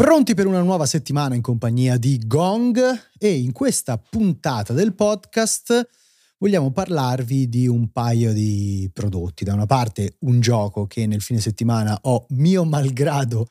Pronti 0.00 0.34
per 0.34 0.46
una 0.46 0.62
nuova 0.62 0.86
settimana 0.86 1.34
in 1.34 1.40
compagnia 1.42 1.96
di 1.96 2.22
Gong 2.24 2.78
e 3.18 3.32
in 3.32 3.50
questa 3.50 3.98
puntata 3.98 4.72
del 4.72 4.94
podcast 4.94 5.88
vogliamo 6.38 6.70
parlarvi 6.70 7.48
di 7.48 7.66
un 7.66 7.90
paio 7.90 8.32
di 8.32 8.88
prodotti. 8.92 9.42
Da 9.42 9.54
una 9.54 9.66
parte 9.66 10.14
un 10.20 10.38
gioco 10.38 10.86
che 10.86 11.08
nel 11.08 11.20
fine 11.20 11.40
settimana 11.40 11.98
ho 12.02 12.26
mio 12.28 12.62
malgrado 12.62 13.48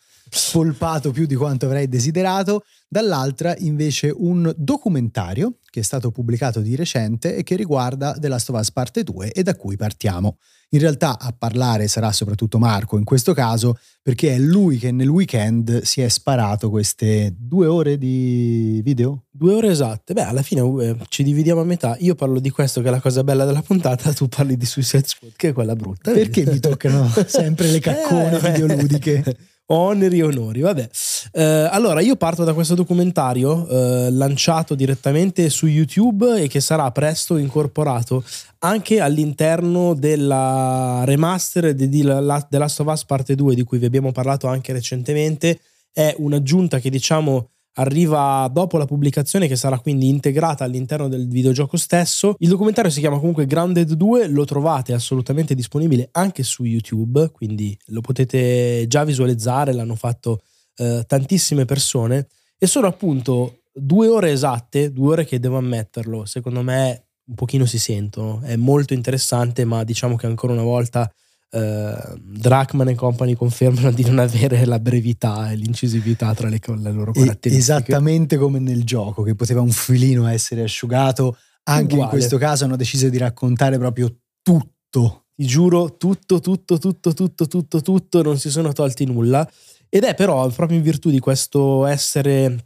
polpato 0.51 1.11
più 1.11 1.25
di 1.25 1.35
quanto 1.35 1.65
avrei 1.65 1.87
desiderato, 1.87 2.63
dall'altra 2.87 3.55
invece 3.57 4.13
un 4.15 4.53
documentario 4.55 5.59
che 5.69 5.81
è 5.81 5.83
stato 5.83 6.11
pubblicato 6.11 6.61
di 6.61 6.75
recente 6.75 7.35
e 7.35 7.43
che 7.43 7.55
riguarda 7.55 8.17
The 8.17 8.27
Last 8.27 8.49
of 8.49 8.59
Us 8.59 8.71
Parte 8.71 9.03
2 9.03 9.31
e 9.31 9.43
da 9.43 9.55
cui 9.55 9.75
partiamo. 9.75 10.37
In 10.71 10.79
realtà 10.79 11.17
a 11.17 11.33
parlare 11.37 11.87
sarà 11.87 12.11
soprattutto 12.11 12.57
Marco 12.57 12.97
in 12.97 13.05
questo 13.05 13.33
caso, 13.33 13.77
perché 14.01 14.35
è 14.35 14.37
lui 14.37 14.79
che 14.79 14.91
nel 14.91 15.07
weekend 15.07 15.83
si 15.83 16.01
è 16.01 16.09
sparato 16.09 16.69
queste 16.69 17.33
due 17.37 17.67
ore 17.67 17.97
di 17.97 18.81
video. 18.83 19.25
Due 19.31 19.53
ore 19.53 19.69
esatte. 19.69 20.13
Beh, 20.13 20.23
alla 20.23 20.41
fine 20.41 20.61
eh, 20.83 20.97
ci 21.07 21.23
dividiamo 21.23 21.61
a 21.61 21.63
metà. 21.63 21.95
Io 21.99 22.15
parlo 22.15 22.39
di 22.39 22.49
questo 22.49 22.81
che 22.81 22.87
è 22.87 22.91
la 22.91 22.99
cosa 22.99 23.23
bella 23.23 23.45
della 23.45 23.61
puntata, 23.61 24.11
tu 24.11 24.27
parli 24.27 24.57
di 24.57 24.65
Suicide 24.65 25.07
Squad, 25.07 25.33
che 25.37 25.49
è 25.49 25.53
quella 25.53 25.75
brutta. 25.75 26.11
Perché 26.11 26.45
mi 26.45 26.59
toccano 26.59 27.07
sempre 27.27 27.69
le 27.69 27.79
caccone 27.79 28.37
eh, 28.37 28.51
videoludiche? 28.51 29.37
Oneri 29.69 30.19
e 30.19 30.23
onori, 30.23 30.61
vabbè. 30.61 30.89
Eh, 31.33 31.43
allora, 31.43 31.99
io 31.99 32.15
parto 32.15 32.43
da 32.43 32.53
questo 32.53 32.73
documentario 32.73 33.67
eh, 33.67 34.11
lanciato 34.11 34.75
direttamente 34.75 35.49
su 35.49 35.67
YouTube 35.67 36.41
e 36.41 36.47
che 36.47 36.61
sarà 36.61 36.89
presto 36.91 37.35
incorporato 37.35 38.23
anche 38.59 39.01
all'interno 39.01 39.93
della 39.93 41.03
remaster 41.05 41.73
di 41.73 41.89
The 41.89 42.03
Last 42.21 42.79
of 42.79 42.87
Us 42.87 43.03
Parte 43.03 43.35
2, 43.35 43.55
di 43.55 43.63
cui 43.63 43.77
vi 43.77 43.85
abbiamo 43.85 44.11
parlato 44.13 44.47
anche 44.47 44.71
recentemente. 44.71 45.59
È 45.91 46.15
un'aggiunta 46.17 46.79
che 46.79 46.89
diciamo 46.89 47.49
arriva 47.77 48.49
dopo 48.51 48.77
la 48.77 48.85
pubblicazione 48.85 49.47
che 49.47 49.55
sarà 49.55 49.79
quindi 49.79 50.07
integrata 50.07 50.63
all'interno 50.63 51.07
del 51.07 51.27
videogioco 51.27 51.77
stesso. 51.77 52.35
Il 52.39 52.49
documentario 52.49 52.91
si 52.91 52.99
chiama 52.99 53.17
comunque 53.17 53.45
Grounded 53.45 53.93
2, 53.93 54.27
lo 54.27 54.45
trovate 54.45 54.93
assolutamente 54.93 55.55
disponibile 55.55 56.09
anche 56.11 56.43
su 56.43 56.63
YouTube, 56.63 57.29
quindi 57.31 57.77
lo 57.87 58.01
potete 58.01 58.85
già 58.87 59.03
visualizzare, 59.03 59.73
l'hanno 59.73 59.95
fatto 59.95 60.41
eh, 60.75 61.03
tantissime 61.07 61.65
persone. 61.65 62.27
E 62.57 62.65
sono 62.65 62.87
appunto 62.87 63.59
due 63.73 64.07
ore 64.07 64.31
esatte, 64.31 64.91
due 64.91 65.11
ore 65.13 65.25
che 65.25 65.39
devo 65.39 65.57
ammetterlo, 65.57 66.25
secondo 66.25 66.61
me 66.63 67.03
un 67.27 67.35
pochino 67.35 67.65
si 67.65 67.77
sentono, 67.77 68.41
è 68.41 68.55
molto 68.55 68.93
interessante 68.93 69.65
ma 69.65 69.83
diciamo 69.83 70.15
che 70.15 70.25
ancora 70.25 70.53
una 70.53 70.63
volta 70.63 71.11
Uh, 71.49 72.17
Drachman 72.19 72.89
e 72.89 72.95
company 72.95 73.33
confermano 73.33 73.91
di 73.91 74.03
non 74.03 74.19
avere 74.19 74.65
la 74.65 74.79
brevità 74.79 75.49
e 75.49 75.55
l'incisività 75.55 76.33
tra 76.33 76.49
le, 76.49 76.59
le 76.61 76.91
loro 76.91 77.13
caratteristiche. 77.13 77.55
Esattamente 77.55 78.37
come 78.37 78.59
nel 78.59 78.83
gioco, 78.83 79.23
che 79.23 79.33
poteva 79.33 79.61
un 79.61 79.71
filino 79.71 80.27
essere 80.27 80.63
asciugato, 80.63 81.37
anche 81.63 81.93
Uguale. 81.93 82.03
in 82.03 82.09
questo 82.09 82.37
caso 82.37 82.65
hanno 82.65 82.75
deciso 82.75 83.07
di 83.09 83.17
raccontare 83.17 83.77
proprio 83.77 84.13
tutto. 84.41 85.25
Ti 85.35 85.45
giuro, 85.45 85.97
tutto, 85.97 86.39
tutto, 86.39 86.77
tutto, 86.77 87.13
tutto, 87.13 87.47
tutto, 87.47 87.81
tutto, 87.81 88.21
non 88.21 88.37
si 88.37 88.49
sono 88.49 88.73
tolti 88.73 89.05
nulla. 89.05 89.49
Ed 89.89 90.03
è 90.03 90.15
però 90.15 90.47
proprio 90.49 90.77
in 90.77 90.83
virtù 90.83 91.09
di 91.09 91.19
questo 91.19 91.85
essere 91.85 92.65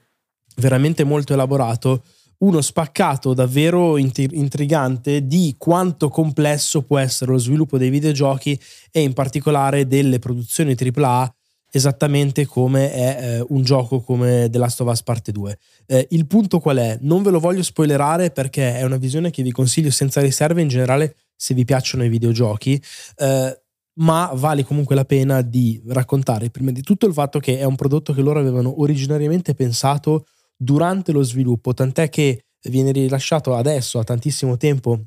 veramente 0.55 1.03
molto 1.03 1.33
elaborato 1.33 2.03
uno 2.41 2.61
spaccato 2.61 3.33
davvero 3.33 3.97
intrigante 3.97 5.25
di 5.25 5.55
quanto 5.57 6.09
complesso 6.09 6.81
può 6.81 6.97
essere 6.97 7.31
lo 7.31 7.37
sviluppo 7.37 7.77
dei 7.77 7.89
videogiochi 7.89 8.59
e 8.91 9.01
in 9.01 9.13
particolare 9.13 9.87
delle 9.87 10.19
produzioni 10.19 10.75
AAA 10.75 11.33
esattamente 11.73 12.45
come 12.45 12.91
è 12.91 13.17
eh, 13.21 13.45
un 13.49 13.63
gioco 13.63 14.01
come 14.01 14.49
The 14.49 14.57
Last 14.57 14.81
of 14.81 14.89
Us 14.89 15.03
Parte 15.03 15.31
2. 15.31 15.57
Eh, 15.85 16.07
il 16.11 16.27
punto 16.27 16.59
qual 16.59 16.77
è? 16.77 16.97
Non 17.01 17.23
ve 17.23 17.31
lo 17.31 17.39
voglio 17.39 17.63
spoilerare 17.63 18.31
perché 18.31 18.75
è 18.75 18.83
una 18.83 18.97
visione 18.97 19.31
che 19.31 19.41
vi 19.41 19.51
consiglio 19.51 19.89
senza 19.89 20.19
riserve 20.19 20.61
in 20.61 20.67
generale 20.67 21.15
se 21.35 21.53
vi 21.53 21.63
piacciono 21.63 22.03
i 22.03 22.09
videogiochi, 22.09 22.81
eh, 23.17 23.61
ma 23.93 24.31
vale 24.33 24.63
comunque 24.63 24.95
la 24.95 25.05
pena 25.05 25.41
di 25.41 25.81
raccontare 25.87 26.49
prima 26.49 26.71
di 26.71 26.81
tutto 26.81 27.05
il 27.07 27.13
fatto 27.13 27.39
che 27.39 27.57
è 27.57 27.63
un 27.63 27.75
prodotto 27.75 28.13
che 28.13 28.21
loro 28.21 28.39
avevano 28.39 28.81
originariamente 28.81 29.53
pensato 29.53 30.25
durante 30.61 31.11
lo 31.11 31.23
sviluppo, 31.23 31.73
tant'è 31.73 32.09
che 32.09 32.45
viene 32.65 32.91
rilasciato 32.91 33.55
adesso 33.55 33.97
a 33.97 34.03
tantissimo 34.03 34.57
tempo 34.57 34.99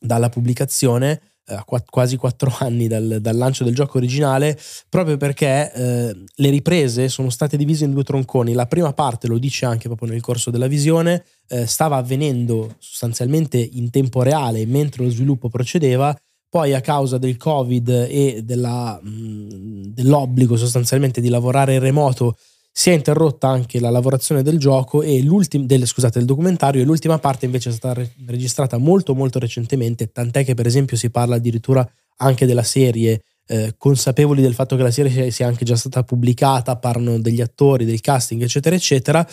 dalla 0.00 0.30
pubblicazione, 0.30 1.20
eh, 1.44 1.62
quasi 1.90 2.16
quattro 2.16 2.50
anni 2.60 2.88
dal, 2.88 3.18
dal, 3.20 3.36
lancio 3.36 3.62
del 3.62 3.74
gioco 3.74 3.98
originale, 3.98 4.58
proprio 4.88 5.18
perché 5.18 5.70
eh, 5.70 6.24
le 6.34 6.50
riprese 6.50 7.10
sono 7.10 7.28
state 7.28 7.58
divise 7.58 7.84
in 7.84 7.92
due 7.92 8.04
tronconi. 8.04 8.54
La 8.54 8.66
prima 8.66 8.94
parte, 8.94 9.26
lo 9.26 9.36
dice 9.36 9.66
anche 9.66 9.88
proprio 9.88 10.08
nel 10.08 10.22
corso 10.22 10.50
della 10.50 10.66
visione, 10.66 11.24
eh, 11.48 11.66
stava 11.66 11.96
avvenendo 11.96 12.76
sostanzialmente 12.78 13.58
in 13.58 13.90
tempo 13.90 14.22
reale 14.22 14.64
mentre 14.64 15.04
lo 15.04 15.10
sviluppo 15.10 15.50
procedeva. 15.50 16.18
Poi 16.48 16.72
a 16.74 16.80
causa 16.80 17.18
del 17.18 17.36
Covid 17.36 18.06
e 18.08 18.40
della, 18.42 18.98
mh, 19.00 19.92
dell'obbligo 19.92 20.56
sostanzialmente 20.56 21.20
di 21.20 21.28
lavorare 21.28 21.74
in 21.74 21.80
remoto 21.80 22.36
si 22.80 22.88
è 22.88 22.94
interrotta 22.94 23.46
anche 23.46 23.78
la 23.78 23.90
lavorazione 23.90 24.42
del 24.42 24.56
gioco 24.56 25.02
e 25.02 25.22
del, 25.22 25.86
scusate, 25.86 26.18
del 26.18 26.26
documentario 26.26 26.80
e 26.80 26.86
l'ultima 26.86 27.18
parte 27.18 27.44
invece 27.44 27.68
è 27.68 27.72
stata 27.72 27.92
re- 27.92 28.14
registrata 28.24 28.78
molto 28.78 29.14
molto 29.14 29.38
recentemente, 29.38 30.10
tant'è 30.10 30.46
che 30.46 30.54
per 30.54 30.64
esempio 30.64 30.96
si 30.96 31.10
parla 31.10 31.34
addirittura 31.34 31.86
anche 32.16 32.46
della 32.46 32.62
serie, 32.62 33.22
eh, 33.48 33.74
consapevoli 33.76 34.40
del 34.40 34.54
fatto 34.54 34.76
che 34.76 34.82
la 34.82 34.90
serie 34.90 35.30
sia 35.30 35.46
anche 35.46 35.66
già 35.66 35.76
stata 35.76 36.04
pubblicata, 36.04 36.78
parlano 36.78 37.18
degli 37.18 37.42
attori, 37.42 37.84
del 37.84 38.00
casting, 38.00 38.40
eccetera, 38.40 38.74
eccetera. 38.74 39.28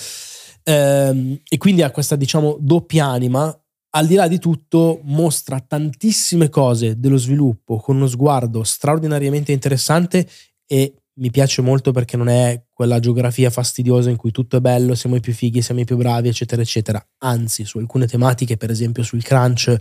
Ehm, 0.63 1.39
e 1.47 1.57
quindi 1.57 1.83
ha 1.83 1.91
questa, 1.91 2.17
diciamo, 2.17 2.57
doppia 2.59 3.05
anima. 3.05 3.57
Al 3.91 4.07
di 4.07 4.15
là 4.15 4.27
di 4.27 4.39
tutto, 4.39 4.99
mostra 5.03 5.61
tantissime 5.61 6.49
cose 6.49 6.99
dello 6.99 7.15
sviluppo 7.15 7.77
con 7.77 7.95
uno 7.95 8.07
sguardo 8.07 8.65
straordinariamente 8.65 9.53
interessante 9.53 10.27
e 10.65 10.95
mi 11.17 11.31
piace 11.31 11.61
molto 11.61 11.91
perché 11.91 12.17
non 12.17 12.28
è 12.28 12.63
quella 12.73 13.00
geografia 13.00 13.50
fastidiosa 13.50 14.09
in 14.09 14.17
cui 14.17 14.31
tutto 14.31 14.57
è 14.57 14.59
bello, 14.61 14.95
siamo 14.95 15.16
i 15.16 15.19
più 15.19 15.33
fighi, 15.33 15.61
siamo 15.61 15.81
i 15.81 15.85
più 15.85 15.97
bravi, 15.97 16.28
eccetera, 16.28 16.61
eccetera. 16.61 17.05
Anzi, 17.19 17.66
su 17.66 17.78
alcune 17.79 18.07
tematiche, 18.07 18.57
per 18.57 18.69
esempio 18.69 19.03
sul 19.03 19.23
crunch, 19.23 19.75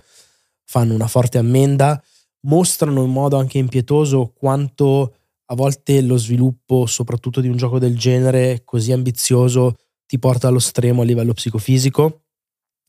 fanno 0.64 0.94
una 0.94 1.06
forte 1.06 1.38
ammenda, 1.38 2.02
mostrano 2.42 3.04
in 3.04 3.10
modo 3.10 3.36
anche 3.36 3.58
impietoso 3.58 4.32
quanto 4.34 5.14
a 5.46 5.54
volte 5.54 6.00
lo 6.00 6.16
sviluppo, 6.16 6.86
soprattutto 6.86 7.40
di 7.40 7.48
un 7.48 7.56
gioco 7.56 7.78
del 7.78 7.96
genere 7.96 8.62
così 8.64 8.92
ambizioso, 8.92 9.76
ti 10.06 10.18
porta 10.18 10.48
allo 10.48 10.58
stremo 10.58 11.02
a 11.02 11.04
livello 11.04 11.32
psicofisico. 11.32 12.22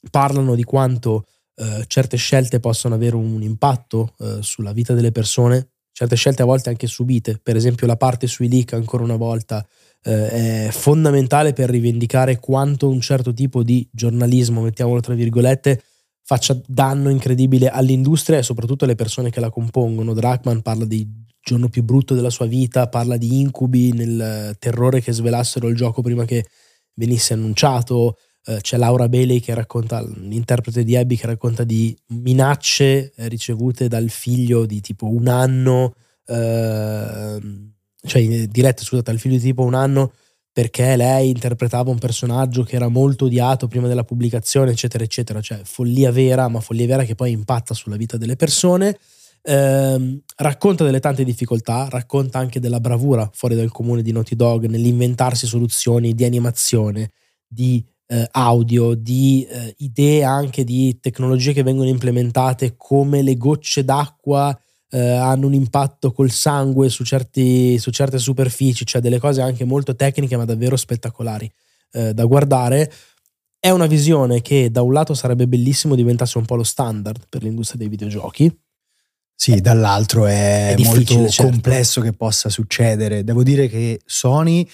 Parlano 0.10 0.56
di 0.56 0.64
quanto 0.64 1.26
eh, 1.56 1.84
certe 1.88 2.18
scelte 2.18 2.60
possono 2.60 2.96
avere 2.96 3.16
un 3.16 3.42
impatto 3.42 4.14
eh, 4.20 4.38
sulla 4.42 4.72
vita 4.72 4.94
delle 4.94 5.12
persone, 5.12 5.72
certe 5.98 6.16
scelte 6.16 6.44
a 6.44 6.46
volte 6.46 6.70
anche 6.70 6.86
subite, 6.86 7.40
per 7.42 7.56
esempio 7.56 7.88
la 7.88 7.98
parte 7.98 8.28
sui 8.28 8.48
leak 8.48 8.74
ancora 8.74 9.04
una 9.04 9.16
volta 9.16 9.66
eh, 10.04 10.68
è 10.68 10.70
fondamentale 10.72 11.54
per 11.54 11.72
rivendicare 11.72 12.38
quanto 12.38 12.88
un 12.88 13.02
certo 13.02 13.34
tipo 13.34 13.64
di 13.64 13.90
giornalismo, 13.92 14.62
mettiamolo 14.62 15.00
tra 15.00 15.16
virgolette, 15.16 15.82
faccia 16.22 16.56
danno 16.68 17.10
incredibile 17.10 17.70
all'industria 17.70 18.38
e 18.38 18.44
soprattutto 18.44 18.84
alle 18.84 18.94
persone 18.94 19.32
che 19.32 19.40
la 19.40 19.50
compongono. 19.50 20.14
Drachman 20.14 20.62
parla 20.62 20.86
del 20.86 21.08
giorno 21.42 21.68
più 21.68 21.82
brutto 21.82 22.14
della 22.14 22.30
sua 22.30 22.46
vita, 22.46 22.90
parla 22.90 23.18
di 23.18 23.40
incubi 23.40 23.92
nel 23.92 24.56
terrore 24.60 25.02
che 25.02 25.12
svelassero 25.12 25.68
il 25.68 25.76
gioco 25.76 26.04
prima 26.04 26.26
che 26.26 26.46
venisse 26.94 27.34
annunciato, 27.34 28.18
eh, 28.48 28.62
c'è 28.62 28.78
Laura 28.78 29.10
Bailey 29.10 29.42
che 29.42 29.54
racconta, 29.54 30.02
l'interprete 30.02 30.86
di 30.86 30.96
Abby 30.96 31.18
che 31.18 31.28
racconta 31.28 31.66
di 31.66 31.96
minacce 32.08 33.12
eh, 33.14 33.28
ricevute 33.28 33.90
dal 33.90 34.10
figlio 34.10 34.66
di 34.66 34.80
tipo 34.80 35.06
un 35.08 35.28
anno, 35.28 35.94
eh, 36.26 37.40
cioè 38.06 38.48
dirette, 38.48 38.84
scusate, 38.84 39.12
al 39.12 39.20
figlio 39.20 39.36
di 39.36 39.42
tipo 39.42 39.64
un 39.64 39.74
anno 39.74 40.14
perché 40.54 40.96
lei 40.96 41.30
interpretava 41.30 41.92
un 41.92 42.00
personaggio 42.00 42.64
che 42.64 42.78
era 42.78 42.88
molto 42.88 43.26
odiato 43.26 43.68
prima 43.68 43.88
della 43.88 44.06
pubblicazione, 44.06 44.72
eccetera, 44.72 45.04
eccetera. 45.04 45.42
Cioè, 45.42 45.60
follia 45.64 46.12
vera, 46.12 46.48
ma 46.48 46.62
follia 46.62 46.88
vera 46.88 47.04
che 47.04 47.14
poi 47.16 47.32
impatta 47.32 47.74
sulla 47.74 47.96
vita 47.96 48.18
delle 48.18 48.36
persone. 48.36 48.98
Eh, 49.44 50.22
racconta 50.38 50.84
delle 50.84 51.00
tante 51.00 51.24
difficoltà, 51.24 51.90
racconta 51.90 52.40
anche 52.40 52.60
della 52.60 52.80
bravura 52.80 53.30
fuori 53.34 53.56
dal 53.56 53.72
comune 53.72 54.02
di 54.02 54.12
Naughty 54.12 54.36
Dog 54.36 54.66
nell'inventarsi 54.66 55.46
soluzioni 55.46 56.16
di 56.16 56.24
animazione, 56.24 57.12
di 57.46 57.86
eh, 58.08 58.28
audio, 58.32 58.96
di 58.96 59.46
eh, 59.50 59.76
idee 59.80 60.24
anche 60.24 60.64
di 60.64 60.98
tecnologie 61.00 61.54
che 61.54 61.64
vengono 61.64 61.90
implementate 61.90 62.76
come 62.78 63.22
le 63.22 63.36
gocce 63.36 63.84
d'acqua 63.84 64.58
eh, 64.90 65.00
hanno 65.00 65.48
un 65.48 65.54
impatto 65.54 66.12
col 66.12 66.32
sangue 66.32 66.90
su, 66.90 67.04
certi, 67.04 67.78
su, 67.78 67.92
certe 67.92 68.18
superfici, 68.18 68.86
cioè 68.86 69.02
delle 69.02 69.20
cose 69.20 69.42
anche 69.42 69.66
molto 69.66 69.96
tecniche 69.96 70.38
ma 70.38 70.46
davvero 70.46 70.78
spettacolari 70.78 71.52
eh, 71.92 72.14
da 72.14 72.26
guardare. 72.26 72.92
È 73.60 73.70
una 73.70 73.88
visione 73.88 74.42
che 74.42 74.72
da 74.72 74.82
un 74.82 74.94
lato 74.94 75.14
sarebbe 75.14 75.48
bellissimo 75.48 75.96
diventasse 75.96 76.38
un 76.38 76.46
po' 76.46 76.56
lo 76.56 76.64
standard 76.64 77.26
per 77.28 77.44
l'industria 77.44 77.80
dei 77.80 77.90
videogiochi. 77.90 78.56
Sì, 79.40 79.62
dall'altro 79.62 80.26
è, 80.26 80.74
è 80.76 80.84
molto 80.84 81.30
certo. 81.30 81.52
complesso 81.52 82.02
che 82.02 82.14
possa 82.14 82.50
succedere. 82.50 83.24
Devo 83.24 83.44
dire 83.44 83.68
che 83.68 84.00
Sony, 84.06 84.68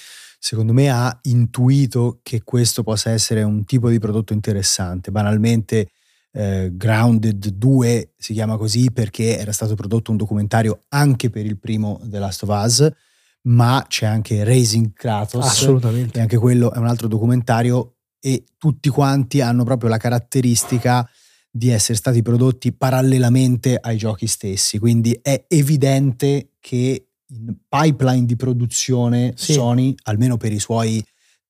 secondo 0.43 0.73
me, 0.73 0.89
ha 0.89 1.17
intuito 1.21 2.19
che 2.21 2.43
questo 2.43 2.83
possa 2.83 3.11
essere 3.11 3.43
un 3.43 3.63
tipo 3.63 3.89
di 3.89 3.97
prodotto 3.97 4.33
interessante. 4.33 5.09
Banalmente, 5.09 5.91
eh, 6.33 6.69
Grounded 6.73 7.47
2 7.47 8.11
si 8.17 8.33
chiama 8.33 8.57
così 8.57 8.91
perché 8.91 9.39
era 9.39 9.53
stato 9.53 9.73
prodotto 9.75 10.11
un 10.11 10.17
documentario 10.17 10.83
anche 10.89 11.29
per 11.29 11.45
il 11.45 11.57
primo 11.57 12.01
The 12.03 12.19
Last 12.19 12.43
of 12.43 12.49
Us, 12.49 12.91
ma 13.43 13.85
c'è 13.87 14.05
anche 14.05 14.43
Raising 14.43 14.91
Kratos. 14.91 15.45
Assolutamente. 15.45 16.19
E 16.19 16.21
anche 16.23 16.37
quello 16.37 16.73
è 16.73 16.77
un 16.77 16.87
altro 16.87 17.07
documentario 17.07 17.99
e 18.19 18.43
tutti 18.57 18.89
quanti 18.89 19.39
hanno 19.39 19.63
proprio 19.63 19.89
la 19.89 19.97
caratteristica 19.97 21.09
di 21.49 21.69
essere 21.69 21.97
stati 21.97 22.21
prodotti 22.21 22.73
parallelamente 22.73 23.77
ai 23.79 23.95
giochi 23.95 24.27
stessi. 24.27 24.77
Quindi 24.77 25.17
è 25.21 25.45
evidente 25.47 26.49
che 26.59 27.12
in 27.33 27.55
pipeline 27.67 28.25
di 28.25 28.35
produzione 28.35 29.33
sì. 29.35 29.53
Sony, 29.53 29.93
almeno 30.03 30.37
per 30.37 30.51
i 30.51 30.59
suoi 30.59 31.03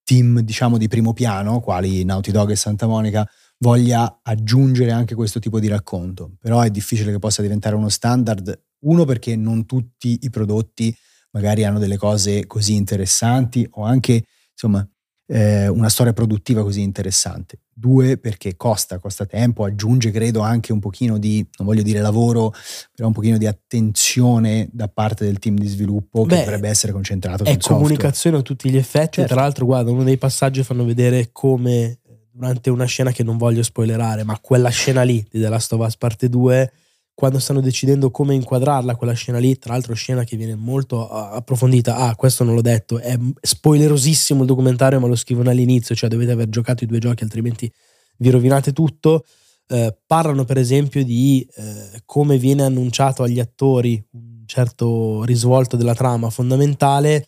team, 0.03 0.39
diciamo, 0.39 0.77
di 0.77 0.87
primo 0.87 1.13
piano, 1.13 1.59
quali 1.59 2.03
Naughty 2.03 2.31
Dog 2.31 2.51
e 2.51 2.55
Santa 2.55 2.87
Monica, 2.87 3.27
voglia 3.59 4.19
aggiungere 4.21 4.91
anche 4.91 5.15
questo 5.15 5.39
tipo 5.39 5.59
di 5.59 5.67
racconto, 5.67 6.33
però 6.39 6.61
è 6.61 6.69
difficile 6.69 7.11
che 7.11 7.19
possa 7.19 7.41
diventare 7.41 7.75
uno 7.75 7.89
standard, 7.89 8.61
uno 8.79 9.05
perché 9.05 9.35
non 9.35 9.65
tutti 9.65 10.19
i 10.21 10.29
prodotti 10.29 10.95
magari 11.31 11.63
hanno 11.63 11.79
delle 11.79 11.97
cose 11.97 12.45
così 12.45 12.75
interessanti 12.75 13.65
o 13.71 13.83
anche 13.83 14.23
insomma 14.51 14.87
eh, 15.33 15.67
una 15.67 15.89
storia 15.89 16.13
produttiva 16.13 16.61
così 16.61 16.81
interessante. 16.81 17.57
Due, 17.73 18.17
perché 18.17 18.55
costa, 18.55 18.99
costa 18.99 19.25
tempo, 19.25 19.63
aggiunge 19.63 20.11
credo 20.11 20.41
anche 20.41 20.71
un 20.71 20.79
pochino 20.79 21.17
di, 21.17 21.43
non 21.57 21.65
voglio 21.65 21.81
dire 21.81 22.01
lavoro, 22.01 22.53
però 22.93 23.07
un 23.07 23.13
pochino 23.13 23.39
di 23.39 23.47
attenzione 23.47 24.69
da 24.71 24.87
parte 24.87 25.25
del 25.25 25.39
team 25.39 25.57
di 25.57 25.65
sviluppo 25.65 26.23
Beh, 26.23 26.35
che 26.35 26.43
dovrebbe 26.43 26.69
essere 26.69 26.91
concentrato 26.91 27.45
sul 27.45 27.53
software. 27.53 27.79
È 27.79 27.81
comunicazione 27.81 28.37
a 28.37 28.41
tutti 28.43 28.69
gli 28.69 28.77
effetti, 28.77 29.15
certo. 29.15 29.33
tra 29.33 29.41
l'altro 29.41 29.65
guarda, 29.65 29.89
uno 29.89 30.03
dei 30.03 30.17
passaggi 30.17 30.61
fanno 30.61 30.85
vedere 30.85 31.29
come 31.31 31.97
durante 32.31 32.69
una 32.69 32.85
scena 32.85 33.11
che 33.11 33.23
non 33.23 33.37
voglio 33.37 33.63
spoilerare, 33.63 34.23
ma 34.23 34.37
quella 34.39 34.69
scena 34.69 35.01
lì 35.01 35.25
di 35.31 35.41
The 35.41 35.49
Last 35.49 35.73
of 35.73 35.83
Us 35.83 35.97
parte 35.97 36.29
2, 36.29 36.71
quando 37.15 37.39
stanno 37.39 37.61
decidendo 37.61 38.09
come 38.09 38.33
inquadrarla, 38.33 38.95
quella 38.95 39.13
scena 39.13 39.37
lì, 39.37 39.57
tra 39.57 39.73
l'altro 39.73 39.93
scena 39.93 40.23
che 40.23 40.35
viene 40.35 40.55
molto 40.55 41.07
approfondita, 41.07 41.95
ah 41.95 42.15
questo 42.15 42.43
non 42.43 42.55
l'ho 42.55 42.61
detto, 42.61 42.99
è 42.99 43.17
spoilerosissimo 43.39 44.41
il 44.41 44.47
documentario 44.47 44.99
ma 44.99 45.07
lo 45.07 45.15
scrivono 45.15 45.49
all'inizio, 45.49 45.95
cioè 45.95 46.09
dovete 46.09 46.31
aver 46.31 46.49
giocato 46.49 46.83
i 46.83 46.87
due 46.87 46.99
giochi 46.99 47.23
altrimenti 47.23 47.71
vi 48.17 48.29
rovinate 48.29 48.73
tutto, 48.73 49.25
eh, 49.67 49.95
parlano 50.05 50.43
per 50.43 50.57
esempio 50.57 51.03
di 51.03 51.47
eh, 51.55 52.01
come 52.05 52.37
viene 52.37 52.63
annunciato 52.63 53.23
agli 53.23 53.39
attori 53.39 54.03
un 54.11 54.43
certo 54.45 55.23
risvolto 55.23 55.77
della 55.77 55.95
trama 55.95 56.29
fondamentale 56.29 57.27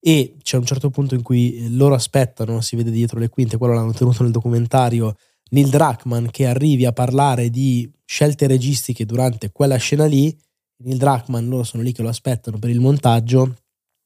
e 0.00 0.36
c'è 0.42 0.56
un 0.56 0.64
certo 0.64 0.90
punto 0.90 1.14
in 1.14 1.22
cui 1.22 1.56
eh, 1.56 1.70
loro 1.70 1.94
aspettano, 1.94 2.60
si 2.60 2.76
vede 2.76 2.90
dietro 2.90 3.18
le 3.18 3.28
quinte, 3.28 3.58
quello 3.58 3.74
l'hanno 3.74 3.92
tenuto 3.92 4.22
nel 4.22 4.32
documentario, 4.32 5.14
Neil 5.50 5.68
Druckmann 5.68 6.26
che 6.26 6.46
arrivi 6.46 6.84
a 6.84 6.92
parlare 6.92 7.50
di 7.50 7.90
scelte 8.04 8.46
registiche 8.46 9.04
durante 9.04 9.50
quella 9.50 9.76
scena 9.76 10.06
lì, 10.06 10.36
Neil 10.78 10.98
Druckmann 10.98 11.48
loro 11.48 11.62
sono 11.62 11.82
lì 11.82 11.92
che 11.92 12.02
lo 12.02 12.08
aspettano 12.08 12.58
per 12.58 12.70
il 12.70 12.80
montaggio 12.80 13.56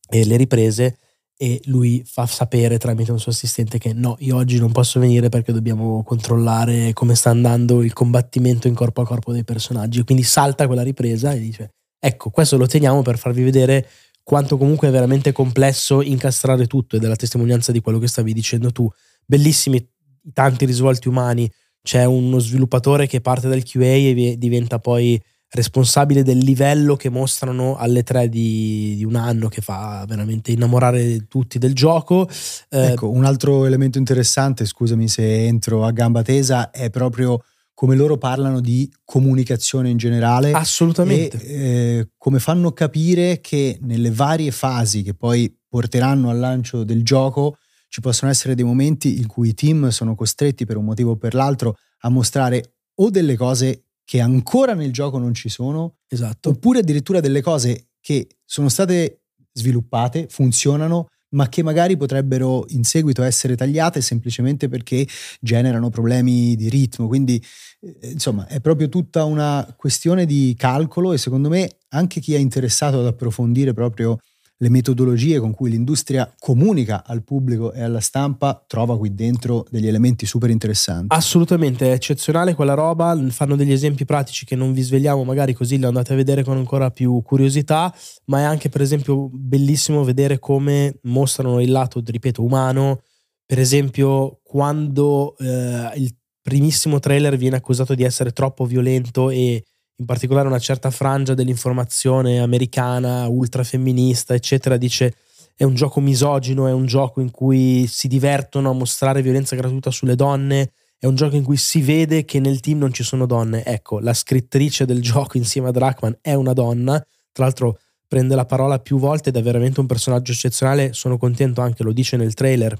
e 0.09 0.25
le 0.25 0.37
riprese 0.37 0.99
e 1.41 1.61
lui 1.67 2.03
fa 2.05 2.27
sapere 2.27 2.79
tramite 2.79 3.12
un 3.12 3.21
suo 3.21 3.31
assistente 3.31 3.79
che 3.79 3.93
no, 3.93 4.17
io 4.19 4.37
oggi 4.37 4.59
non 4.59 4.73
posso 4.73 4.99
venire 4.99 5.29
perché 5.29 5.53
dobbiamo 5.53 6.03
controllare 6.03 6.93
come 6.93 7.15
sta 7.15 7.31
andando 7.31 7.83
il 7.83 7.93
combattimento 7.93 8.67
in 8.67 8.75
corpo 8.75 9.03
a 9.03 9.06
corpo 9.06 9.33
dei 9.33 9.45
personaggi. 9.45 10.03
Quindi 10.03 10.25
salta 10.25 10.67
quella 10.67 10.83
ripresa 10.83 11.33
e 11.33 11.39
dice 11.39 11.75
ecco, 11.99 12.31
questo 12.31 12.56
lo 12.56 12.67
teniamo 12.67 13.03
per 13.03 13.19
farvi 13.19 13.45
vedere 13.45 13.89
quanto 14.25 14.59
comunque 14.59 14.89
è 14.89 14.91
veramente 14.91 15.31
complesso 15.33 16.03
incastrare 16.03 16.67
tutto 16.67 16.97
ed 16.97 17.05
è 17.05 17.06
la 17.06 17.17
testimonianza 17.17 17.71
di 17.71 17.81
quello 17.81 17.99
che 17.99 18.09
stavi 18.09 18.33
dicendo 18.33 18.73
tu. 18.73 18.91
Bellissimi 19.25 19.89
tanti 20.33 20.65
risvolti 20.65 21.06
umani, 21.06 21.50
c'è 21.88 22.05
uno 22.05 22.38
sviluppatore 22.38 23.06
che 23.06 23.23
parte 23.23 23.49
dal 23.49 23.62
QA 23.62 23.82
e 23.82 24.37
diventa 24.37 24.79
poi 24.79 25.19
responsabile 25.49 26.23
del 26.23 26.37
livello 26.37 26.96
che 26.96 27.08
mostrano 27.08 27.79
alle 27.79 28.02
tre 28.02 28.29
di, 28.29 28.93
di 28.94 29.05
un 29.06 29.14
anno 29.14 29.49
che 29.49 29.62
fa 29.62 30.05
veramente 30.06 30.52
innamorare 30.52 31.26
tutti 31.29 31.58
del 31.58 31.73
gioco. 31.73 32.29
Eh, 32.69 32.88
ecco, 32.88 33.08
un 33.08 33.25
altro 33.25 33.64
elemento 33.64 33.96
interessante, 33.96 34.67
scusami 34.67 35.08
se 35.08 35.46
entro 35.46 35.87
a 35.87 35.90
gamba 35.90 36.20
tesa, 36.20 36.70
è 36.70 36.90
proprio 36.90 37.43
come 37.73 37.96
loro 37.96 38.19
parlano 38.19 38.61
di 38.61 38.93
comunicazione 39.06 39.88
in 39.88 39.96
generale. 39.96 40.52
Assolutamente. 40.52 41.43
E 41.43 41.55
eh, 41.55 42.08
come 42.19 42.38
fanno 42.38 42.73
capire 42.73 43.40
che 43.40 43.79
nelle 43.81 44.11
varie 44.11 44.50
fasi 44.50 45.02
che 45.02 45.14
poi 45.14 45.50
porteranno 45.67 46.29
al 46.29 46.38
lancio 46.38 46.85
del 46.85 47.02
gioco 47.02 47.56
ci 47.88 48.00
possono 48.00 48.31
essere 48.31 48.55
dei 48.55 48.64
momenti 48.64 49.19
in 49.19 49.26
cui 49.26 49.49
i 49.49 49.55
team 49.55 49.88
sono 49.88 50.14
costretti 50.14 50.67
per 50.67 50.76
un 50.76 50.85
motivo 50.85 51.12
o 51.12 51.17
per 51.17 51.35
l'altro 51.35 51.76
a 52.00 52.08
mostrare 52.08 52.75
o 52.96 53.11
delle 53.11 53.37
cose 53.37 53.85
che 54.05 54.20
ancora 54.20 54.75
nel 54.75 54.93
gioco 54.93 55.19
non 55.19 55.35
ci 55.35 55.49
sono, 55.49 55.96
esatto. 56.08 56.50
oppure 56.50 56.79
addirittura 56.79 57.20
delle 57.20 57.43
cose 57.43 57.88
che 58.00 58.29
sono 58.44 58.69
state 58.69 59.23
sviluppate, 59.52 60.26
funzionano, 60.31 61.08
ma 61.31 61.49
che 61.49 61.62
magari 61.62 61.97
potrebbero 61.97 62.64
in 62.68 62.85
seguito 62.85 63.23
essere 63.23 63.54
tagliate 63.54 64.00
semplicemente 64.00 64.68
perché 64.68 65.07
generano 65.40 65.90
problemi 65.90 66.57
di 66.57 66.71
ritmo. 66.71 67.07
Quindi, 67.07 67.42
eh, 67.80 68.11
insomma, 68.12 68.47
è 68.47 68.61
proprio 68.61 68.88
tutta 68.88 69.25
una 69.25 69.75
questione 69.76 70.25
di 70.25 70.54
calcolo 70.57 71.12
e 71.12 71.18
secondo 71.18 71.49
me 71.50 71.68
anche 71.90 72.21
chi 72.21 72.35
è 72.35 72.38
interessato 72.38 73.00
ad 73.00 73.07
approfondire 73.07 73.75
proprio 73.75 74.18
le 74.61 74.69
metodologie 74.69 75.38
con 75.38 75.55
cui 75.55 75.71
l'industria 75.71 76.33
comunica 76.38 77.05
al 77.07 77.23
pubblico 77.23 77.73
e 77.73 77.81
alla 77.81 78.00
stampa 78.00 78.62
trova 78.67 78.99
qui 78.99 79.15
dentro 79.15 79.65
degli 79.71 79.87
elementi 79.87 80.27
super 80.27 80.50
interessanti. 80.50 81.15
Assolutamente, 81.15 81.87
è 81.87 81.93
eccezionale 81.93 82.55
quella 82.55 82.75
roba, 82.75 83.17
fanno 83.31 83.55
degli 83.55 83.71
esempi 83.71 84.05
pratici 84.05 84.45
che 84.45 84.57
non 84.57 84.73
vi 84.73 84.83
svegliamo, 84.83 85.23
magari 85.23 85.53
così 85.53 85.79
li 85.79 85.85
andate 85.85 86.12
a 86.12 86.17
vedere 86.17 86.43
con 86.43 86.57
ancora 86.57 86.91
più 86.91 87.23
curiosità, 87.23 87.95
ma 88.27 88.41
è 88.41 88.43
anche 88.43 88.69
per 88.69 88.81
esempio 88.81 89.29
bellissimo 89.33 90.03
vedere 90.03 90.41
come 90.41 90.99
mostrano 91.03 91.61
il 91.61 91.71
lato, 91.71 92.03
ripeto, 92.05 92.43
umano, 92.43 93.03
per 93.47 93.61
esempio 93.61 94.41
quando 94.43 95.37
eh, 95.38 95.93
il 95.97 96.15
primissimo 96.43 96.99
trailer 96.99 97.37
viene 97.37 97.57
accusato 97.57 97.95
di 97.95 98.03
essere 98.03 98.33
troppo 98.33 98.65
violento 98.65 99.31
e 99.31 99.65
in 100.00 100.07
particolare 100.07 100.47
una 100.47 100.59
certa 100.59 100.90
frangia 100.90 101.35
dell'informazione 101.35 102.40
americana, 102.40 103.26
ultrafemminista, 103.26 104.35
eccetera, 104.35 104.76
dice 104.76 105.14
è 105.57 105.64
un 105.64 105.75
gioco 105.75 106.00
misogino, 106.00 106.69
è 106.69 106.73
un 106.73 106.87
gioco 106.87 107.21
in 107.21 107.33
cui 107.33 107.85
si 107.88 108.07
divertono 108.07 108.71
a 108.71 108.75
mostrare 108.75 109.23
violenza 109.23 109.57
gratuita 109.57 109.90
sulle 109.90 110.14
donne, 110.14 110.71
è 111.00 111.07
un 111.07 111.17
gioco 111.17 111.35
in 111.35 111.43
cui 111.43 111.57
si 111.57 111.83
vede 111.83 112.25
che 112.25 112.38
nel 112.38 112.61
team 112.61 112.78
non 112.78 112.93
ci 112.93 113.02
sono 113.02 113.26
donne. 113.26 113.64
Ecco, 113.64 113.99
la 113.99 114.14
scrittrice 114.14 114.85
del 114.85 115.02
gioco 115.02 115.37
insieme 115.37 115.69
a 115.69 115.73
Drachman 115.73 116.19
è 116.21 116.35
una 116.35 116.52
donna, 116.52 117.05
tra 117.33 117.45
l'altro 117.45 117.78
prende 118.07 118.37
la 118.37 118.47
parola 118.47 118.78
più 118.78 118.99
volte 118.99 119.31
ed 119.31 119.37
è 119.37 119.43
veramente 119.43 119.81
un 119.81 119.87
personaggio 119.87 120.31
eccezionale, 120.31 120.93
sono 120.93 121.19
contento 121.19 121.61
anche, 121.61 121.83
lo 121.83 121.93
dice 121.93 122.17
nel 122.17 122.35
trailer, 122.35 122.78